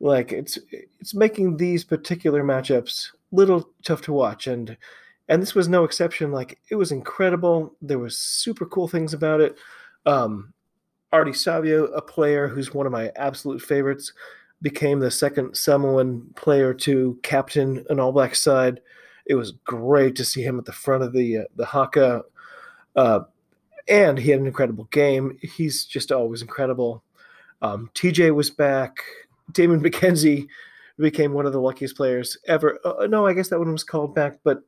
Like 0.00 0.32
it's 0.32 0.58
it's 0.72 1.14
making 1.14 1.56
these 1.56 1.84
particular 1.84 2.42
matchups 2.42 3.10
a 3.12 3.36
little 3.36 3.70
tough 3.84 4.02
to 4.02 4.12
watch 4.12 4.48
and 4.48 4.76
and 5.28 5.40
this 5.40 5.54
was 5.54 5.68
no 5.68 5.84
exception. 5.84 6.32
Like 6.32 6.58
it 6.70 6.74
was 6.74 6.90
incredible. 6.90 7.76
There 7.80 7.98
was 7.98 8.16
super 8.16 8.66
cool 8.66 8.88
things 8.88 9.14
about 9.14 9.40
it. 9.40 9.56
Um, 10.06 10.52
Ardie 11.12 11.30
Savea, 11.30 11.90
a 11.94 12.02
player 12.02 12.48
who's 12.48 12.72
one 12.72 12.86
of 12.86 12.92
my 12.92 13.10
absolute 13.16 13.60
favorites, 13.60 14.12
became 14.62 15.00
the 15.00 15.10
second 15.10 15.56
Samoan 15.56 16.30
player 16.36 16.72
to 16.72 17.18
captain 17.22 17.84
an 17.90 18.00
All 18.00 18.12
Black 18.12 18.34
side. 18.34 18.80
It 19.26 19.34
was 19.34 19.52
great 19.64 20.16
to 20.16 20.24
see 20.24 20.42
him 20.42 20.58
at 20.58 20.64
the 20.64 20.72
front 20.72 21.02
of 21.02 21.12
the 21.12 21.38
uh, 21.38 21.44
the 21.56 21.66
haka, 21.66 22.22
uh, 22.96 23.20
and 23.88 24.18
he 24.18 24.30
had 24.30 24.40
an 24.40 24.46
incredible 24.46 24.84
game. 24.84 25.38
He's 25.42 25.84
just 25.84 26.12
always 26.12 26.42
incredible. 26.42 27.02
Um, 27.60 27.90
TJ 27.94 28.34
was 28.34 28.50
back. 28.50 28.96
Damian 29.52 29.80
McKenzie 29.84 30.46
became 30.98 31.32
one 31.32 31.46
of 31.46 31.52
the 31.52 31.60
luckiest 31.60 31.96
players 31.96 32.36
ever. 32.46 32.78
Uh, 32.84 33.06
no, 33.06 33.26
I 33.26 33.32
guess 33.32 33.48
that 33.48 33.58
one 33.58 33.72
was 33.72 33.84
called 33.84 34.14
back, 34.14 34.38
but 34.44 34.62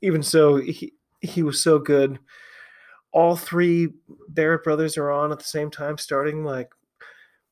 even 0.00 0.22
so, 0.22 0.56
he 0.56 0.92
he 1.20 1.42
was 1.42 1.62
so 1.62 1.78
good. 1.78 2.18
All 3.14 3.36
three 3.36 3.88
Barrett 4.28 4.64
brothers 4.64 4.98
are 4.98 5.10
on 5.10 5.32
at 5.32 5.38
the 5.38 5.44
same 5.44 5.70
time, 5.70 5.96
starting 5.96 6.44
like 6.44 6.70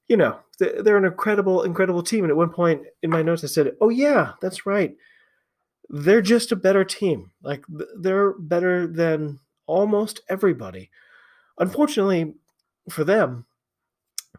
you 0.09 0.19
know, 0.19 0.39
they're 0.59 0.99
an 0.99 1.07
incredible, 1.07 1.63
incredible 1.63 2.03
team. 2.03 2.25
And 2.25 2.31
at 2.31 2.37
one 2.37 2.51
point 2.51 2.83
in 3.03 3.09
my 3.09 3.23
notes, 3.23 3.45
I 3.45 3.47
said, 3.47 3.73
"Oh 3.81 3.89
yeah, 3.89 4.33
that's 4.43 4.67
right. 4.67 4.95
They're 5.89 6.21
just 6.21 6.53
a 6.53 6.57
better 6.57 6.85
team. 6.85 7.31
Like 7.43 7.65
they're 7.99 8.33
better 8.35 8.87
than 8.87 9.39
almost 9.67 10.21
everybody." 10.29 10.91
Unfortunately 11.59 12.35
for 12.91 13.05
them, 13.05 13.47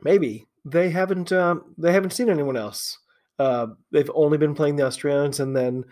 maybe 0.04 0.46
they 0.64 0.92
haven't 0.92 1.32
um, 1.32 1.74
they 1.78 1.92
haven't 1.92 2.14
seen 2.14 2.30
anyone 2.30 2.58
else. 2.58 3.00
Uh, 3.40 3.68
they've 3.92 4.12
only 4.14 4.38
been 4.38 4.54
playing 4.54 4.76
the 4.76 4.86
Australians 4.86 5.40
and 5.40 5.56
then 5.56 5.84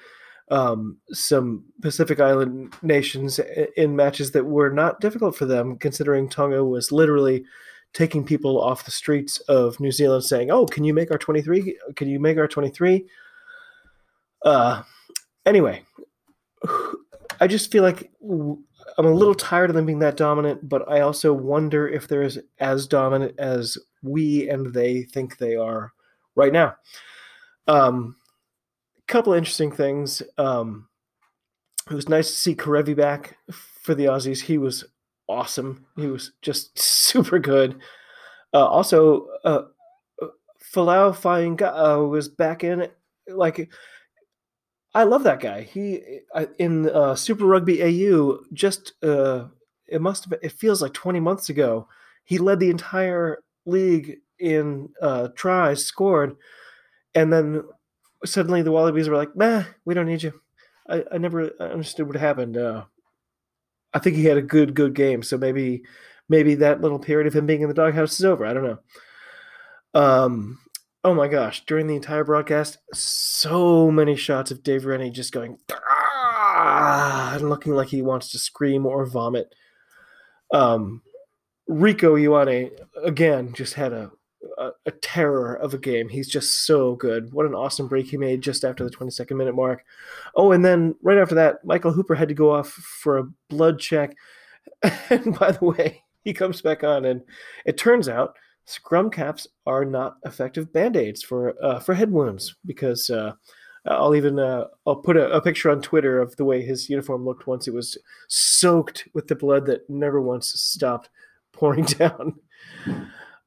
um, 0.52 0.98
some 1.12 1.64
Pacific 1.82 2.20
Island 2.20 2.74
nations 2.84 3.40
in 3.78 3.96
matches 3.96 4.32
that 4.32 4.46
were 4.46 4.70
not 4.70 5.00
difficult 5.00 5.36
for 5.36 5.46
them, 5.46 5.78
considering 5.78 6.30
Tonga 6.30 6.64
was 6.64 6.92
literally 6.92 7.46
taking 7.94 8.26
people 8.26 8.62
off 8.62 8.86
the 8.86 8.92
streets 8.92 9.40
of 9.42 9.80
New 9.80 9.92
Zealand 9.92 10.26
saying, 10.26 10.52
"Oh, 10.52 10.66
can 10.66 10.84
you 10.84 10.94
make 10.94 11.10
our 11.10 11.18
23? 11.18 11.78
Can 11.96 12.10
you 12.10 12.20
make 12.20 12.38
our 12.38 12.48
23?" 12.48 13.06
Uh 14.44 14.84
anyway, 15.46 15.84
I 17.40 17.48
just 17.48 17.72
feel 17.72 17.84
like 17.84 18.12
I'm 18.22 19.06
a 19.06 19.14
little 19.14 19.36
tired 19.36 19.70
of 19.70 19.76
them 19.76 19.86
being 19.86 20.00
that 20.00 20.18
dominant, 20.18 20.68
but 20.68 20.88
I 20.90 21.02
also 21.02 21.32
wonder 21.34 21.88
if 21.88 22.08
they're 22.08 22.24
as, 22.24 22.40
as 22.60 22.88
dominant 22.88 23.36
as 23.40 23.78
we 24.04 24.50
and 24.50 24.74
they 24.74 25.04
think 25.04 25.38
they 25.38 25.56
are 25.56 25.94
right 26.36 26.52
now. 26.52 26.76
Um 27.68 28.18
couple 29.12 29.34
interesting 29.34 29.72
things. 29.72 30.24
Um 30.38 30.88
it 31.90 31.94
was 31.94 32.10
nice 32.10 32.30
to 32.30 32.38
see 32.38 32.56
Kerevi 32.56 32.96
back 32.96 33.38
for 33.82 33.96
the 33.96 34.06
Aussies. 34.06 34.42
He 34.42 34.58
was 34.58 34.86
awesome. 35.28 35.86
He 35.96 36.08
was 36.08 36.32
just 36.42 36.78
super 36.80 37.40
good. 37.40 37.80
Uh, 38.54 38.66
also, 38.66 39.28
uh, 39.44 39.64
Folau 40.74 41.14
Fainga'a 41.16 42.10
was 42.10 42.30
back 42.30 42.64
in. 42.64 42.88
Like, 43.28 43.70
I 44.94 45.04
love 45.04 45.24
that 45.24 45.40
guy. 45.40 45.62
He 45.64 46.20
in 46.60 46.90
uh, 46.90 47.16
Super 47.16 47.46
Rugby 47.46 47.82
AU. 47.82 48.40
Just 48.54 48.94
uh, 49.04 49.46
it 49.88 50.02
must 50.02 50.26
have. 50.26 50.32
Been, 50.32 50.40
it 50.44 50.52
feels 50.52 50.82
like 50.82 50.94
20 50.94 51.20
months 51.20 51.50
ago. 51.50 51.88
He 52.26 52.38
led 52.38 52.60
the 52.60 52.70
entire 52.70 53.44
league 53.66 54.20
in 54.40 54.90
uh, 55.02 55.30
tries 55.36 55.86
scored, 55.86 56.36
and 57.16 57.32
then 57.32 57.64
suddenly 58.26 58.62
the 58.62 58.72
Wallabies 58.72 59.10
were 59.10 59.18
like, 59.18 59.36
"Nah, 59.36 59.64
we 59.86 59.94
don't 59.94 60.08
need 60.08 60.24
you." 60.24 60.40
I, 60.90 61.04
I 61.12 61.18
never 61.18 61.52
understood 61.60 62.08
what 62.08 62.18
happened. 62.18 62.58
Uh, 62.58 62.86
I 63.94 64.00
think 64.00 64.16
he 64.16 64.26
had 64.26 64.38
a 64.38 64.42
good 64.42 64.74
good 64.74 64.94
game. 64.94 65.24
So 65.24 65.38
maybe 65.38 65.84
maybe 66.30 66.56
that 66.56 66.82
little 66.82 67.00
period 67.00 67.28
of 67.28 67.34
him 67.34 67.46
being 67.46 67.62
in 67.62 67.68
the 67.68 67.74
doghouse 67.74 68.20
is 68.20 68.26
over. 68.26 68.46
I 68.46 68.54
don't 68.54 68.64
know. 68.64 68.80
Um 69.94 70.60
oh 71.04 71.14
my 71.14 71.28
gosh, 71.28 71.66
during 71.66 71.88
the 71.88 71.96
entire 71.96 72.24
broadcast, 72.24 72.78
so 72.94 73.92
many 73.92 74.16
shots 74.16 74.52
of 74.52 74.64
Dave 74.64 74.86
Rennie 74.86 75.12
just 75.12 75.34
going 75.34 75.58
and 75.70 77.50
looking 77.50 77.74
like 77.74 77.90
he 77.90 78.02
wants 78.02 78.32
to 78.32 78.40
scream 78.40 78.86
or 78.86 79.06
vomit. 79.06 79.54
Um 80.54 81.02
Rieko 81.70 82.20
Ioane 82.20 82.72
again 83.04 83.54
just 83.54 83.74
had 83.74 83.94
a 83.94 84.12
a, 84.58 84.70
a, 84.86 84.92
terror 84.92 85.56
of 85.56 85.74
a 85.74 85.78
game. 85.78 86.10
He's 86.10 86.28
just 86.28 86.66
so 86.66 86.96
good. 86.96 87.32
What 87.34 87.46
an 87.46 87.56
awesome 87.56 87.88
break 87.88 88.08
he 88.08 88.18
made 88.18 88.42
just 88.42 88.64
after 88.64 88.84
the 88.84 88.90
22nd 88.90 89.38
minute 89.38 89.56
mark. 89.56 89.84
Oh, 90.36 90.52
and 90.52 90.64
then 90.64 90.96
right 91.02 91.18
after 91.18 91.36
that, 91.36 91.64
Michael 91.64 91.92
Hooper 91.92 92.16
had 92.16 92.30
to 92.30 92.34
go 92.34 92.52
off 92.52 92.70
for 92.70 93.18
a 93.18 93.28
blood 93.50 93.80
check. 93.80 94.16
And 95.10 95.38
by 95.38 95.52
the 95.52 95.66
way, 95.66 96.04
he 96.24 96.34
comes 96.34 96.62
back 96.62 96.84
on, 96.84 97.06
and 97.06 97.22
it 97.66 97.78
turns 97.78 98.08
out 98.08 98.36
scrum 98.66 99.10
caps 99.10 99.48
are 99.66 99.84
not 99.84 100.18
effective 100.26 100.72
band 100.72 100.96
aids 100.96 101.24
for 101.24 101.56
uh, 101.64 101.80
for 101.80 101.94
head 101.94 102.12
wounds 102.12 102.56
because. 102.66 103.10
Uh, 103.10 103.34
I'll 103.84 104.14
even 104.14 104.38
uh, 104.38 104.66
I'll 104.86 104.98
put 104.98 105.18
a, 105.18 105.32
a, 105.32 105.42
picture 105.42 105.72
on 105.72 105.82
Twitter 105.82 106.22
of 106.22 106.36
the 106.36 106.46
way 106.46 106.62
his 106.62 106.88
uniform 106.88 107.26
looked 107.26 107.48
once 107.48 107.68
it 107.68 107.74
was 107.74 107.98
soaked 108.28 109.08
with 109.16 109.28
the 109.28 109.36
blood 109.36 109.66
that 109.66 109.90
never 109.90 110.22
once 110.22 110.54
stopped 110.54 111.10
pouring 111.52 111.86
down. 112.00 112.36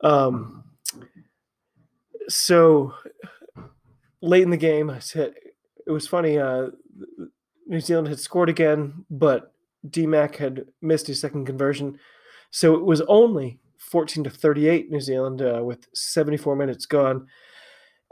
Um, 0.01 0.65
so 2.29 2.95
late 4.21 4.43
in 4.43 4.51
the 4.51 4.57
game, 4.57 4.91
I 4.91 4.99
said 4.99 5.35
it 5.87 5.91
was 5.91 6.07
funny. 6.07 6.39
Uh, 6.39 6.69
New 7.67 7.81
Zealand 7.81 8.09
had 8.09 8.21
scored 8.21 8.49
again, 8.49 9.05
but 9.11 9.53
DMAC 9.89 10.37
had 10.37 10.67
missed 10.83 11.07
his 11.07 11.21
second 11.21 11.47
conversion, 11.47 11.99
so 12.51 12.75
it 12.75 12.85
was 12.85 13.01
only 13.03 13.59
14 13.79 14.25
to 14.25 14.31
38 14.31 14.91
New 14.91 15.01
Zealand 15.01 15.43
uh, 15.43 15.61
with 15.63 15.87
74 15.95 16.57
minutes 16.57 16.87
gone. 16.87 17.27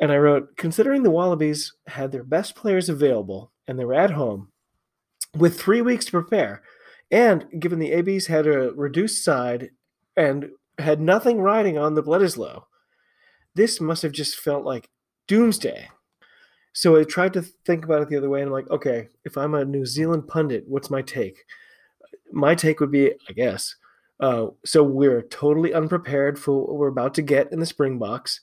And 0.01 0.11
I 0.11 0.17
wrote, 0.17 0.57
considering 0.57 1.03
the 1.03 1.11
Wallabies 1.11 1.73
had 1.87 2.13
their 2.13 2.25
best 2.25 2.55
players 2.55 2.89
available 2.89 3.53
and 3.67 3.79
they 3.79 3.85
were 3.85 3.95
at 3.95 4.11
home 4.11 4.49
with 5.37 5.59
three 5.59 5.81
weeks 5.81 6.05
to 6.07 6.11
prepare, 6.11 6.63
and 7.11 7.47
given 7.59 7.79
the 7.79 7.93
ABs 7.93 8.27
had 8.27 8.47
a 8.47 8.73
reduced 8.73 9.25
side 9.25 9.71
and 10.17 10.51
had 10.79 11.01
nothing 11.01 11.41
riding 11.41 11.79
on 11.79 11.95
the 11.95 12.03
Bledisloe, 12.03 12.65
this 13.55 13.81
must 13.81 14.03
have 14.03 14.13
just 14.13 14.37
felt 14.37 14.65
like 14.65 14.89
doomsday. 15.29 15.89
So 16.73 16.99
I 16.99 17.05
tried 17.05 17.35
to 17.35 17.43
think 17.43 17.85
about 17.85 18.03
it 18.03 18.09
the 18.09 18.17
other 18.17 18.31
way, 18.31 18.41
and 18.41 18.49
I'm 18.49 18.53
like, 18.53 18.71
okay, 18.71 19.09
if 19.25 19.37
I'm 19.37 19.55
a 19.55 19.65
New 19.65 19.85
Zealand 19.85 20.27
pundit, 20.27 20.65
what's 20.67 20.91
my 20.91 21.03
take? 21.03 21.45
My 22.33 22.55
take 22.55 22.81
would 22.81 22.91
be, 22.91 23.13
I 23.29 23.33
guess, 23.35 23.77
uh, 24.21 24.47
so 24.65 24.83
we're 24.83 25.23
totally 25.23 25.75
unprepared 25.75 26.39
for 26.39 26.61
what 26.61 26.77
we're 26.77 26.89
about 26.89 27.13
to 27.15 27.23
get 27.23 27.53
in 27.53 27.61
the 27.61 27.67
Springboks. 27.67 28.41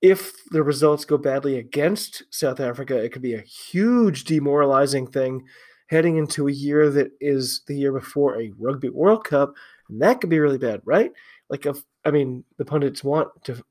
If 0.00 0.32
the 0.50 0.62
results 0.62 1.04
go 1.04 1.18
badly 1.18 1.58
against 1.58 2.24
South 2.30 2.58
Africa, 2.58 2.96
it 2.96 3.12
could 3.12 3.22
be 3.22 3.34
a 3.34 3.42
huge 3.42 4.24
demoralizing 4.24 5.06
thing 5.06 5.44
heading 5.88 6.16
into 6.16 6.48
a 6.48 6.52
year 6.52 6.90
that 6.90 7.12
is 7.20 7.62
the 7.68 7.76
year 7.76 7.92
before 7.92 8.40
a 8.40 8.50
Rugby 8.58 8.88
World 8.88 9.24
Cup, 9.24 9.54
and 9.88 10.00
that 10.00 10.20
could 10.20 10.30
be 10.30 10.40
really 10.40 10.58
bad, 10.58 10.80
right? 10.84 11.12
Like, 11.50 11.66
if 11.66 11.76
I 12.04 12.10
mean, 12.10 12.42
the 12.56 12.64
pundits 12.64 13.04
want 13.04 13.28
to 13.44 13.62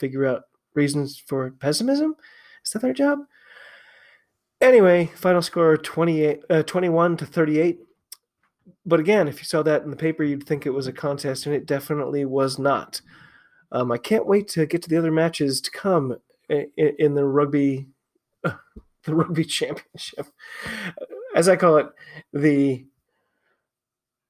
figure 0.00 0.26
out 0.26 0.42
reasons 0.74 1.22
for 1.26 1.50
pessimism. 1.52 2.16
Is 2.64 2.72
that 2.72 2.82
their 2.82 2.92
job? 2.92 3.20
Anyway, 4.60 5.06
final 5.14 5.40
score 5.40 5.76
28, 5.76 6.40
uh, 6.50 6.62
21 6.64 7.16
to 7.18 7.26
38. 7.26 7.80
But 8.84 9.00
again, 9.00 9.28
if 9.28 9.38
you 9.38 9.44
saw 9.44 9.62
that 9.62 9.82
in 9.82 9.90
the 9.90 9.96
paper, 9.96 10.22
you'd 10.24 10.46
think 10.46 10.66
it 10.66 10.70
was 10.70 10.86
a 10.86 10.92
contest, 10.92 11.46
and 11.46 11.54
it 11.54 11.66
definitely 11.66 12.24
was 12.24 12.58
not. 12.58 13.00
Um, 13.72 13.92
I 13.92 13.98
can't 13.98 14.26
wait 14.26 14.48
to 14.48 14.66
get 14.66 14.82
to 14.82 14.88
the 14.88 14.96
other 14.96 15.12
matches 15.12 15.60
to 15.62 15.70
come 15.70 16.16
in, 16.48 16.66
in 16.76 17.14
the 17.14 17.24
rugby, 17.24 17.86
uh, 18.44 18.52
the 19.04 19.14
Rugby 19.14 19.44
Championship. 19.44 20.26
As 21.34 21.48
I 21.48 21.56
call 21.56 21.78
it, 21.78 21.86
the 22.32 22.84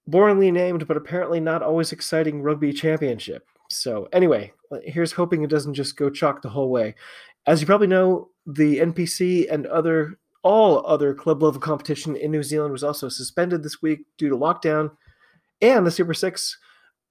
boringly 0.08 0.52
named 0.52 0.86
but 0.86 0.96
apparently 0.96 1.40
not 1.40 1.62
always 1.62 1.92
exciting 1.92 2.42
Rugby 2.42 2.72
Championship. 2.72 3.46
So, 3.70 4.08
anyway, 4.12 4.52
here's 4.84 5.12
hoping 5.12 5.42
it 5.42 5.50
doesn't 5.50 5.74
just 5.74 5.96
go 5.96 6.10
chalk 6.10 6.42
the 6.42 6.48
whole 6.48 6.70
way. 6.70 6.94
As 7.46 7.60
you 7.60 7.66
probably 7.66 7.86
know, 7.86 8.28
the 8.46 8.78
NPC 8.78 9.50
and 9.50 9.66
other 9.66 10.18
all 10.42 10.86
other 10.86 11.12
club 11.12 11.42
level 11.42 11.60
competition 11.60 12.16
in 12.16 12.30
New 12.30 12.42
Zealand 12.42 12.72
was 12.72 12.84
also 12.84 13.08
suspended 13.08 13.62
this 13.62 13.82
week 13.82 14.00
due 14.18 14.28
to 14.28 14.36
lockdown, 14.36 14.90
and 15.60 15.86
the 15.86 15.90
Super 15.90 16.14
Six 16.14 16.56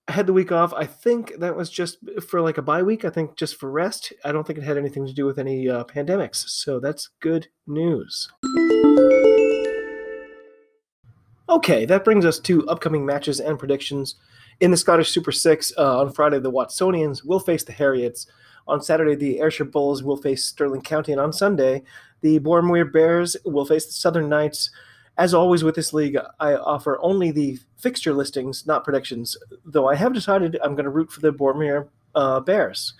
had 0.08 0.26
the 0.26 0.34
week 0.34 0.52
off. 0.52 0.74
I 0.74 0.86
think 0.86 1.36
that 1.39 1.56
was 1.56 1.69
just 1.69 1.98
for 2.28 2.41
like 2.41 2.58
a 2.58 2.63
bye 2.63 2.84
week. 2.84 3.06
I 3.06 3.10
think 3.10 3.36
just 3.36 3.60
for 3.60 3.69
rest. 3.69 4.12
I 4.26 4.32
don't 4.32 4.45
think 4.45 4.60
it 4.60 4.63
had 4.63 4.78
anything 4.78 5.06
to 5.06 5.13
do 5.13 5.26
with 5.26 5.39
any 5.39 5.69
uh, 5.69 5.84
pandemics. 5.84 6.50
So 6.50 6.80
that's 6.80 7.10
good 7.19 7.48
news. 7.67 8.30
Okay, 11.50 11.86
that 11.86 12.04
brings 12.04 12.26
us 12.26 12.39
to 12.39 12.67
upcoming 12.67 13.06
matches 13.06 13.39
and 13.39 13.58
predictions. 13.58 14.15
In 14.60 14.72
the 14.72 14.78
Scottish 14.78 15.12
Super 15.12 15.32
Six, 15.32 15.72
uh, 15.78 16.02
on 16.02 16.12
Friday, 16.12 16.39
the 16.39 16.52
Watsonians 16.52 17.24
will 17.24 17.39
face 17.39 17.63
the 17.63 17.72
Heriot's. 17.72 18.28
On 18.67 18.82
Saturday, 18.82 19.15
the 19.15 19.39
Ayrshire 19.39 19.65
Bulls 19.65 20.04
will 20.04 20.17
face 20.17 20.43
Stirling 20.45 20.82
County. 20.82 21.12
And 21.13 21.22
on 21.22 21.32
Sunday, 21.32 21.84
the 22.22 22.39
Boroughmuir 22.39 22.91
Bears 22.91 23.38
will 23.45 23.65
face 23.65 23.86
the 23.86 23.93
Southern 23.93 24.28
Knights. 24.28 24.69
As 25.17 25.34
always 25.34 25.63
with 25.63 25.76
this 25.76 25.93
league, 25.93 26.17
I 26.39 26.56
offer 26.56 27.00
only 27.02 27.32
the 27.32 27.58
fixture 27.78 28.13
listings, 28.13 28.67
not 28.67 28.84
predictions, 28.84 29.38
though 29.65 29.88
I 29.88 29.95
have 29.95 30.13
decided 30.13 30.60
I'm 30.62 30.76
going 30.76 30.86
to 30.86 30.91
root 30.91 31.12
for 31.12 31.22
the 31.22 31.32
Boroughmuir 31.32 31.88
uh, 32.15 32.41
Bears. 32.41 32.93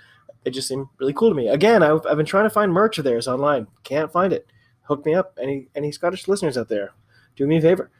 They 0.44 0.52
just 0.52 0.68
seem 0.68 0.90
really 0.98 1.14
cool 1.14 1.30
to 1.30 1.36
me. 1.36 1.50
Again, 1.50 1.84
I've, 1.84 2.06
I've 2.06 2.18
been 2.18 2.26
trying 2.26 2.46
to 2.46 2.50
find 2.50 2.72
merch 2.72 2.98
of 2.98 3.04
theirs 3.04 3.28
online. 3.28 3.68
Can't 3.84 4.12
find 4.12 4.32
it. 4.32 4.48
Hook 4.84 5.06
me 5.06 5.14
up. 5.14 5.38
Any 5.42 5.68
any 5.76 5.92
Scottish 5.92 6.28
listeners 6.28 6.58
out 6.58 6.70
there, 6.70 6.94
do 7.36 7.46
me 7.46 7.58
a 7.58 7.62
favor. 7.62 7.92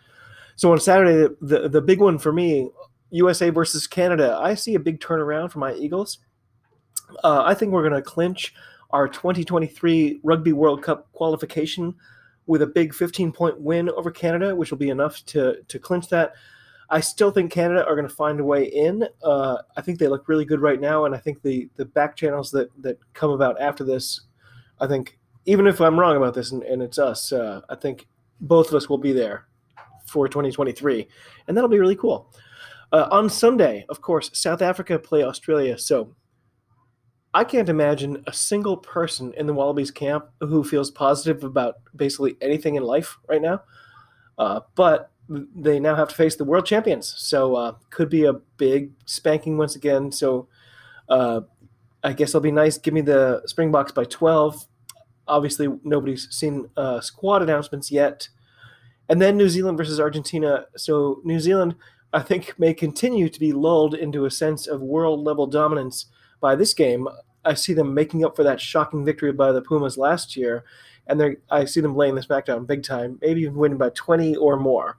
So 0.56 0.72
on 0.72 0.80
Saturday, 0.80 1.34
the, 1.42 1.60
the, 1.60 1.70
the 1.70 1.82
big 1.82 2.02
one 2.02 2.18
for 2.18 2.34
me, 2.34 2.70
USA 3.12 3.50
versus 3.50 3.88
Canada, 3.88 4.38
I 4.40 4.56
see 4.56 4.76
a 4.76 4.80
big 4.80 5.00
turnaround 5.00 5.52
for 5.52 5.60
my 5.60 5.74
Eagles. 5.74 6.20
Uh, 7.24 7.44
I 7.46 7.54
think 7.54 7.72
we're 7.72 7.88
going 7.88 8.02
to 8.02 8.08
clinch 8.08 8.54
our 8.92 9.08
2023 9.08 10.20
Rugby 10.24 10.54
World 10.54 10.84
Cup 10.84 11.12
qualification 11.14 11.96
with 12.48 12.62
a 12.62 12.68
big 12.68 12.94
15 12.94 13.32
point 13.32 13.60
win 13.62 13.90
over 13.92 14.12
Canada, 14.12 14.56
which 14.56 14.72
will 14.72 14.78
be 14.78 14.90
enough 14.90 15.24
to, 15.28 15.58
to 15.68 15.80
clinch 15.80 16.10
that. 16.10 16.34
I 16.90 17.00
still 17.00 17.30
think 17.30 17.52
Canada 17.52 17.86
are 17.86 17.96
going 17.96 18.08
to 18.08 18.14
find 18.14 18.40
a 18.40 18.44
way 18.44 18.66
in. 18.66 19.08
Uh, 19.24 19.58
I 19.78 19.82
think 19.82 20.00
they 20.00 20.08
look 20.08 20.28
really 20.28 20.46
good 20.46 20.60
right 20.60 20.82
now, 20.82 21.06
and 21.06 21.14
I 21.14 21.20
think 21.20 21.42
the, 21.44 21.70
the 21.76 21.86
back 21.86 22.16
channels 22.16 22.50
that, 22.52 22.70
that 22.82 22.98
come 23.14 23.30
about 23.30 23.62
after 23.62 23.84
this, 23.84 24.22
I 24.80 24.88
think, 24.88 25.20
even 25.46 25.68
if 25.68 25.80
I'm 25.80 26.00
wrong 26.00 26.18
about 26.18 26.34
this 26.34 26.52
and, 26.52 26.64
and 26.64 26.82
it's 26.82 26.98
us, 26.98 27.32
uh, 27.32 27.62
I 27.70 27.76
think 27.76 28.08
both 28.42 28.70
of 28.70 28.74
us 28.74 28.90
will 28.90 28.98
be 28.98 29.14
there 29.14 29.46
for 30.08 30.28
2023, 30.28 31.08
and 31.48 31.56
that'll 31.56 31.70
be 31.70 31.80
really 31.80 31.96
cool. 31.96 32.34
Uh, 32.92 33.08
on 33.12 33.30
Sunday, 33.30 33.86
of 33.90 34.02
course, 34.02 34.32
South 34.34 34.62
Africa 34.62 34.98
play 34.98 35.24
Australia, 35.24 35.78
so 35.78 36.16
I 37.34 37.44
can't 37.44 37.70
imagine 37.70 38.24
a 38.26 38.34
single 38.34 38.78
person 38.78 39.34
in 39.38 39.46
the 39.46 39.54
Wallabies 39.54 39.92
camp 39.92 40.30
who 40.40 40.64
feels 40.64 40.90
positive 40.90 41.44
about 41.44 41.76
basically 41.96 42.36
anything 42.42 42.76
in 42.76 42.84
life 42.84 43.18
right 43.28 43.42
now. 43.42 43.62
Uh, 44.38 44.62
but 44.74 45.12
they 45.30 45.80
now 45.80 45.96
have 45.96 46.10
to 46.10 46.16
face 46.16 46.36
the 46.36 46.46
world 46.46 46.66
champions, 46.66 47.14
so 47.18 47.56
uh, 47.56 47.74
could 47.92 48.10
be 48.10 48.26
a 48.26 48.34
big 48.34 48.92
spanking 49.06 49.58
once 49.58 49.76
again. 49.76 50.12
So 50.12 50.48
uh, 51.08 51.42
I 52.04 52.14
guess 52.14 52.30
it'll 52.30 52.42
be 52.42 52.52
nice. 52.52 52.80
Give 52.80 52.94
me 52.94 53.02
the 53.02 53.44
Springboks 53.46 53.92
by 53.92 54.06
12. 54.06 54.66
Obviously, 55.28 55.68
nobody's 55.84 56.28
seen 56.32 56.70
uh, 56.76 57.02
squad 57.02 57.44
announcements 57.44 57.92
yet. 57.92 58.30
And 59.08 59.22
then 59.22 59.38
New 59.38 59.50
Zealand 59.50 59.78
versus 59.78 60.00
Argentina. 60.00 60.66
So 60.76 61.22
New 61.24 61.40
Zealand, 61.40 61.76
I 62.14 62.22
think, 62.22 62.58
may 62.58 62.74
continue 62.74 63.30
to 63.30 63.40
be 63.40 63.54
lulled 63.54 63.94
into 63.94 64.26
a 64.26 64.32
sense 64.32 64.68
of 64.68 64.82
world 64.82 65.24
level 65.24 65.46
dominance 65.48 66.08
by 66.42 66.56
this 66.56 66.74
game, 66.74 67.08
I 67.46 67.54
see 67.54 67.74
them 67.74 67.94
making 67.94 68.26
up 68.26 68.36
for 68.36 68.44
that 68.44 68.60
shocking 68.60 69.06
victory 69.06 69.32
by 69.32 69.52
the 69.52 69.62
Pumas 69.62 69.98
last 69.98 70.36
year, 70.36 70.64
and 71.08 71.38
I 71.50 71.66
see 71.66 71.82
them 71.82 71.96
laying 71.96 72.16
this 72.16 72.26
back 72.26 72.46
down 72.46 72.66
big 72.66 72.84
time, 72.84 73.18
maybe 73.22 73.42
even 73.42 73.56
winning 73.56 73.78
by 73.78 73.90
20 73.90 74.36
or 74.36 74.58
more. 74.58 74.98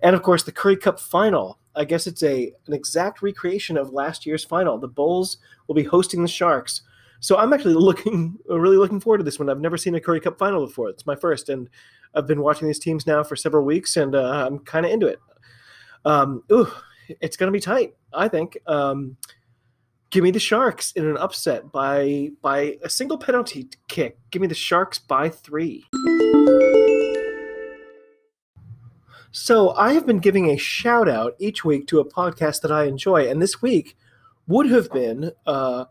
And 0.00 0.16
of 0.16 0.22
course, 0.22 0.42
the 0.42 0.52
Currie 0.52 0.76
Cup 0.76 0.98
final. 0.98 1.58
I 1.76 1.84
guess 1.84 2.06
it's 2.06 2.22
a 2.22 2.52
an 2.66 2.72
exact 2.72 3.22
recreation 3.22 3.76
of 3.76 3.92
last 3.92 4.26
year's 4.26 4.44
final. 4.44 4.78
The 4.78 4.88
Bulls 4.88 5.38
will 5.66 5.74
be 5.74 5.82
hosting 5.82 6.22
the 6.22 6.28
Sharks. 6.28 6.82
So 7.20 7.36
I'm 7.36 7.52
actually 7.52 7.74
looking, 7.74 8.38
really 8.46 8.76
looking 8.76 9.00
forward 9.00 9.18
to 9.18 9.24
this 9.24 9.38
one. 9.38 9.48
I've 9.48 9.60
never 9.60 9.76
seen 9.76 9.94
a 9.94 10.00
Currie 10.00 10.20
Cup 10.20 10.38
final 10.38 10.66
before. 10.66 10.88
It's 10.88 11.06
my 11.06 11.16
first, 11.16 11.48
and 11.48 11.68
I've 12.14 12.26
been 12.26 12.42
watching 12.42 12.68
these 12.68 12.78
teams 12.78 13.06
now 13.06 13.22
for 13.22 13.36
several 13.36 13.64
weeks, 13.64 13.96
and 13.96 14.14
uh, 14.14 14.46
I'm 14.46 14.58
kind 14.60 14.86
of 14.86 14.92
into 14.92 15.06
it. 15.06 15.20
Um, 16.04 16.42
ooh, 16.52 16.70
it's 17.20 17.36
going 17.36 17.48
to 17.48 17.52
be 17.52 17.60
tight, 17.60 17.94
I 18.12 18.28
think. 18.28 18.58
Um, 18.66 19.16
Give 20.14 20.22
me 20.22 20.30
the 20.30 20.38
Sharks 20.38 20.92
in 20.92 21.08
an 21.08 21.16
upset 21.16 21.72
by 21.72 22.30
by 22.40 22.78
a 22.84 22.88
single 22.88 23.18
penalty 23.18 23.68
kick. 23.88 24.16
Give 24.30 24.40
me 24.40 24.46
the 24.46 24.54
Sharks 24.54 24.96
by 24.96 25.28
three. 25.28 25.84
So 29.32 29.70
I 29.70 29.92
have 29.92 30.06
been 30.06 30.20
giving 30.20 30.50
a 30.50 30.56
shout 30.56 31.08
out 31.08 31.34
each 31.40 31.64
week 31.64 31.88
to 31.88 31.98
a 31.98 32.08
podcast 32.08 32.60
that 32.60 32.70
I 32.70 32.84
enjoy, 32.84 33.28
and 33.28 33.42
this 33.42 33.60
week 33.60 33.96
would 34.46 34.70
have 34.70 34.88
been 34.92 35.32
uh, 35.48 35.86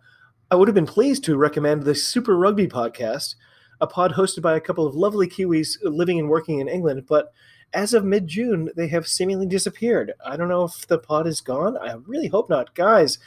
I 0.50 0.56
would 0.56 0.70
have 0.70 0.76
been 0.76 0.86
pleased 0.86 1.26
to 1.26 1.36
recommend 1.36 1.84
the 1.84 1.94
Super 1.94 2.38
Rugby 2.38 2.70
podcast, 2.70 3.36
a 3.82 3.88
pod 3.88 4.14
hosted 4.14 4.42
by 4.42 4.56
a 4.56 4.62
couple 4.62 4.88
of 4.88 4.96
lovely 4.96 5.28
Kiwis 5.28 5.80
living 5.84 6.18
and 6.18 6.30
working 6.30 6.60
in 6.60 6.70
England, 6.70 7.08
but 7.10 7.34
as 7.74 7.94
of 7.94 8.06
mid 8.06 8.28
June, 8.28 8.70
they 8.76 8.88
have 8.88 9.08
seemingly 9.08 9.48
disappeared. 9.48 10.14
I 10.26 10.38
don't 10.38 10.50
know 10.50 10.64
if 10.64 10.88
the 10.88 11.00
pod 11.00 11.28
is 11.28 11.42
gone. 11.42 11.78
I 11.78 11.94
really 12.06 12.28
hope 12.28 12.50
not. 12.50 12.76
Guys, 12.76 13.18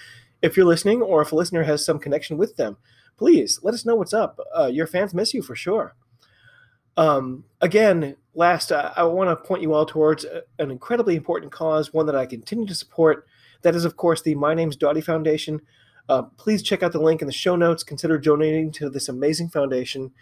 if 0.43 0.57
you're 0.57 0.67
listening 0.67 1.03
or 1.03 1.23
if 1.23 1.33
a 1.33 1.37
listener 1.37 1.65
has 1.65 1.85
some 1.85 1.99
connection 1.99 2.37
with 2.37 2.57
them, 2.57 2.77
please 3.17 3.59
let 3.63 3.75
us 3.75 3.85
know 3.85 3.97
what's 3.97 4.15
up. 4.15 4.39
Uh, 4.57 4.67
your 4.67 4.87
fans 4.87 5.15
miss 5.15 5.35
you 5.35 5.43
for 5.43 5.57
sure. 5.57 5.95
Um, 6.97 7.45
again, 7.61 8.17
last, 8.35 8.73
uh, 8.73 8.93
I 8.97 9.03
want 9.05 9.29
to 9.29 9.45
point 9.45 9.63
you 9.63 9.75
all 9.75 9.85
towards 9.85 10.25
a, 10.25 10.43
an 10.59 10.71
incredibly 10.71 11.17
important 11.17 11.53
cause, 11.53 11.93
one 11.93 12.07
that 12.07 12.17
I 12.17 12.27
continue 12.27 12.67
to 12.67 12.75
support. 12.75 13.27
That 13.63 13.75
is, 13.75 13.85
of 13.85 13.97
course, 13.97 14.23
the 14.23 14.35
My 14.35 14.55
Name's 14.55 14.77
Doddie 14.77 15.01
Foundation. 15.01 15.61
Uh, 16.09 16.23
please 16.23 16.63
check 16.63 16.83
out 16.83 16.93
the 16.93 17.01
link 17.01 17.21
in 17.21 17.27
the 17.27 17.33
show 17.33 17.57
notes. 17.57 17.83
Consider 17.83 18.17
donating 18.19 18.71
to 18.73 18.89
this 18.89 19.09
amazing 19.09 19.49
foundation. 19.49 20.13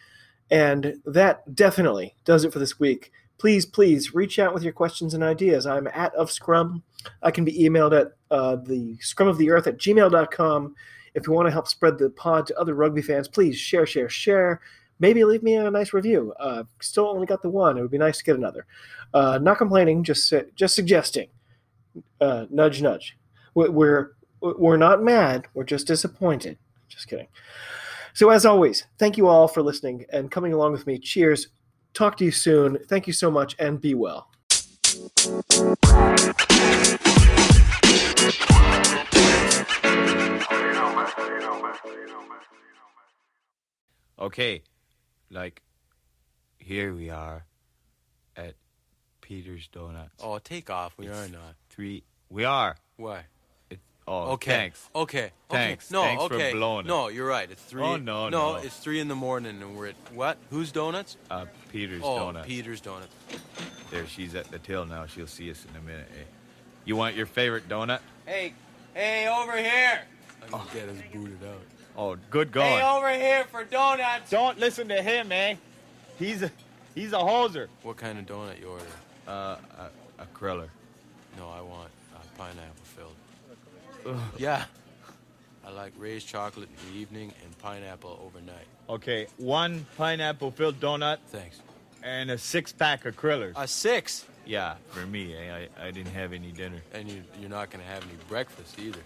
And 0.50 1.00
that 1.04 1.54
definitely 1.54 2.16
does 2.24 2.44
it 2.44 2.52
for 2.52 2.58
this 2.58 2.80
week 2.80 3.12
please, 3.38 3.66
please 3.66 4.14
reach 4.14 4.38
out 4.38 4.55
with 4.55 4.62
your 4.62 4.73
questions 4.73 5.14
and 5.14 5.23
ideas. 5.23 5.66
I'm 5.66 5.88
at 5.88 6.14
of 6.14 6.31
Scrum. 6.31 6.83
I 7.23 7.31
can 7.31 7.44
be 7.44 7.59
emailed 7.59 7.99
at 7.99 8.12
uh, 8.31 8.57
the 8.57 8.97
scrum 9.01 9.29
of 9.29 9.38
the 9.38 9.51
earth 9.51 9.66
at 9.66 9.79
gmail.com. 9.79 10.75
If 11.14 11.27
you 11.27 11.33
want 11.33 11.47
to 11.47 11.53
help 11.53 11.68
spread 11.68 11.99
the 11.99 12.11
pod 12.11 12.47
to 12.47 12.59
other 12.59 12.75
rugby 12.75 13.03
fans, 13.03 13.29
please 13.29 13.57
share, 13.57 13.87
share, 13.87 14.09
share. 14.09 14.61
Maybe 15.01 15.25
leave 15.25 15.42
me 15.42 15.55
a 15.55 15.70
nice 15.70 15.92
review. 15.92 16.33
Uh, 16.38 16.64
still 16.81 17.07
only 17.07 17.27
got 17.27 17.42
the 17.42 17.51
one. 17.51 17.77
It 17.77 17.83
would 17.83 17.90
be 17.90 17.99
nice 17.99 18.18
to 18.18 18.25
get 18.25 18.37
another. 18.37 18.66
Uh, 19.12 19.38
not 19.40 19.59
complaining, 19.59 20.03
just 20.03 20.33
just 20.55 20.75
suggesting. 20.75 21.29
Uh, 22.20 22.47
nudge, 22.51 22.81
nudge. 22.83 23.16
We're 23.55 24.12
we're 24.40 24.77
not 24.77 25.03
mad. 25.03 25.47
We're 25.55 25.64
just 25.64 25.87
disappointed. 25.87 26.59
Just 26.88 27.09
kidding. 27.09 27.29
So 28.12 28.31
as 28.31 28.47
always, 28.47 28.87
thank 28.99 29.16
you 29.16 29.27
all 29.27 29.49
for 29.49 29.62
listening 29.62 30.07
and 30.12 30.31
coming 30.31 30.53
along 30.53 30.73
with 30.73 30.87
me. 30.87 30.99
Cheers 30.99 31.49
Talk 31.94 32.16
to 32.16 32.24
you 32.24 32.33
soon. 32.33 32.78
Thank 32.88 33.07
you 33.07 33.12
so 33.12 33.30
much 33.30 33.54
and 33.59 33.80
be 33.80 33.94
well. 33.94 34.28
Okay, 44.18 44.62
like 45.30 45.62
here 46.59 46.94
we 46.94 47.11
are 47.11 47.44
at 48.37 48.54
Peter's 49.20 49.68
Donuts. 49.68 50.14
Oh, 50.20 50.38
take 50.38 50.70
off. 50.70 50.94
We 50.98 51.07
are 51.09 51.28
not. 51.28 51.54
Three. 51.70 52.02
We 52.28 52.44
are. 52.44 52.76
Why? 52.96 53.26
Oh, 54.07 54.33
okay. 54.33 54.50
Thanks. 54.50 54.90
Okay. 54.94 55.30
Thanks. 55.48 55.90
Okay. 55.90 55.94
No. 55.94 56.02
Thanks 56.02 56.24
okay. 56.24 56.50
for 56.50 56.57
blowing 56.57 56.87
it. 56.87 56.88
No, 56.88 57.09
you're 57.09 57.26
right. 57.26 57.50
It's 57.50 57.62
three. 57.62 57.83
Oh, 57.83 57.96
no, 57.96 58.28
no. 58.28 58.54
no. 58.54 58.57
it's 58.57 58.76
three 58.76 59.00
in 59.00 59.09
the 59.09 59.14
morning, 59.14 59.62
and 59.62 59.76
we're 59.76 59.88
at 59.88 59.94
what? 60.12 60.37
Who's 60.50 60.72
donuts? 60.72 61.16
Uh, 61.30 61.46
Peter's 61.74 62.02
oh, 62.04 62.18
Donuts. 62.18 62.46
Peter's 62.46 62.80
donuts. 62.80 63.12
There, 63.90 64.06
she's 64.06 64.37
at 64.37 64.48
the 64.48 64.60
till 64.60 64.87
now. 64.87 65.06
She'll 65.06 65.26
see 65.26 65.50
us 65.50 65.66
in 65.68 65.76
a 65.76 65.82
minute. 65.84 66.06
Eh? 66.16 66.22
You 66.84 66.94
want 66.94 67.16
your 67.16 67.26
favorite 67.26 67.68
donut? 67.68 67.98
Hey, 68.26 68.54
hey, 68.94 69.26
over 69.26 69.56
here. 69.56 70.02
I 70.40 70.46
can 70.46 70.60
get 70.72 70.88
us 70.88 70.96
booted 71.12 71.38
out. 71.44 71.60
Oh, 71.96 72.16
good 72.30 72.52
going. 72.52 72.68
Hey, 72.68 72.82
over 72.82 73.10
here 73.12 73.44
for 73.50 73.64
donuts. 73.64 74.30
Don't 74.30 74.56
listen 74.56 74.87
to 74.87 75.02
him, 75.02 75.32
eh? 75.32 75.56
He's 76.16 76.44
a 76.44 76.50
he's 76.94 77.12
a 77.12 77.18
hoser. 77.18 77.66
What 77.82 77.96
kind 77.96 78.20
of 78.20 78.26
donut 78.26 78.60
you 78.60 78.68
order? 78.68 78.84
Uh, 79.26 79.56
a, 80.18 80.22
a 80.22 80.26
cruller. 80.32 80.68
No, 81.37 81.48
I 81.48 81.60
want 81.60 81.90
uh, 82.14 82.18
pineapple 82.38 82.84
filled. 84.04 84.20
yeah. 84.38 84.66
I 85.66 85.70
like 85.70 85.92
raised 85.96 86.29
chocolate 86.29 86.68
in 86.68 86.92
the 86.92 86.98
evening 87.00 87.33
and 87.44 87.59
pineapple 87.59 88.20
overnight. 88.24 88.66
Okay, 88.88 89.27
one 89.38 89.87
pineapple 89.96 90.50
filled 90.50 90.79
donut 90.81 91.18
Thanks. 91.29 91.61
and 92.03 92.31
a 92.31 92.38
six 92.38 92.72
pack 92.72 93.05
of 93.07 93.16
crullers. 93.16 93.55
A 93.57 93.66
six. 93.66 94.27
yeah, 94.44 94.74
for 94.90 95.07
me. 95.07 95.35
Eh? 95.35 95.66
I, 95.81 95.87
I 95.87 95.90
didn't 95.90 96.12
have 96.12 96.33
any 96.33 96.53
dinner. 96.53 96.83
And 96.92 97.09
you, 97.09 97.22
you're 97.40 97.50
not 97.50 97.70
going 97.70 97.83
to 97.83 97.90
have 97.90 98.03
any 98.03 98.18
breakfast 98.29 98.79
either. 98.79 99.00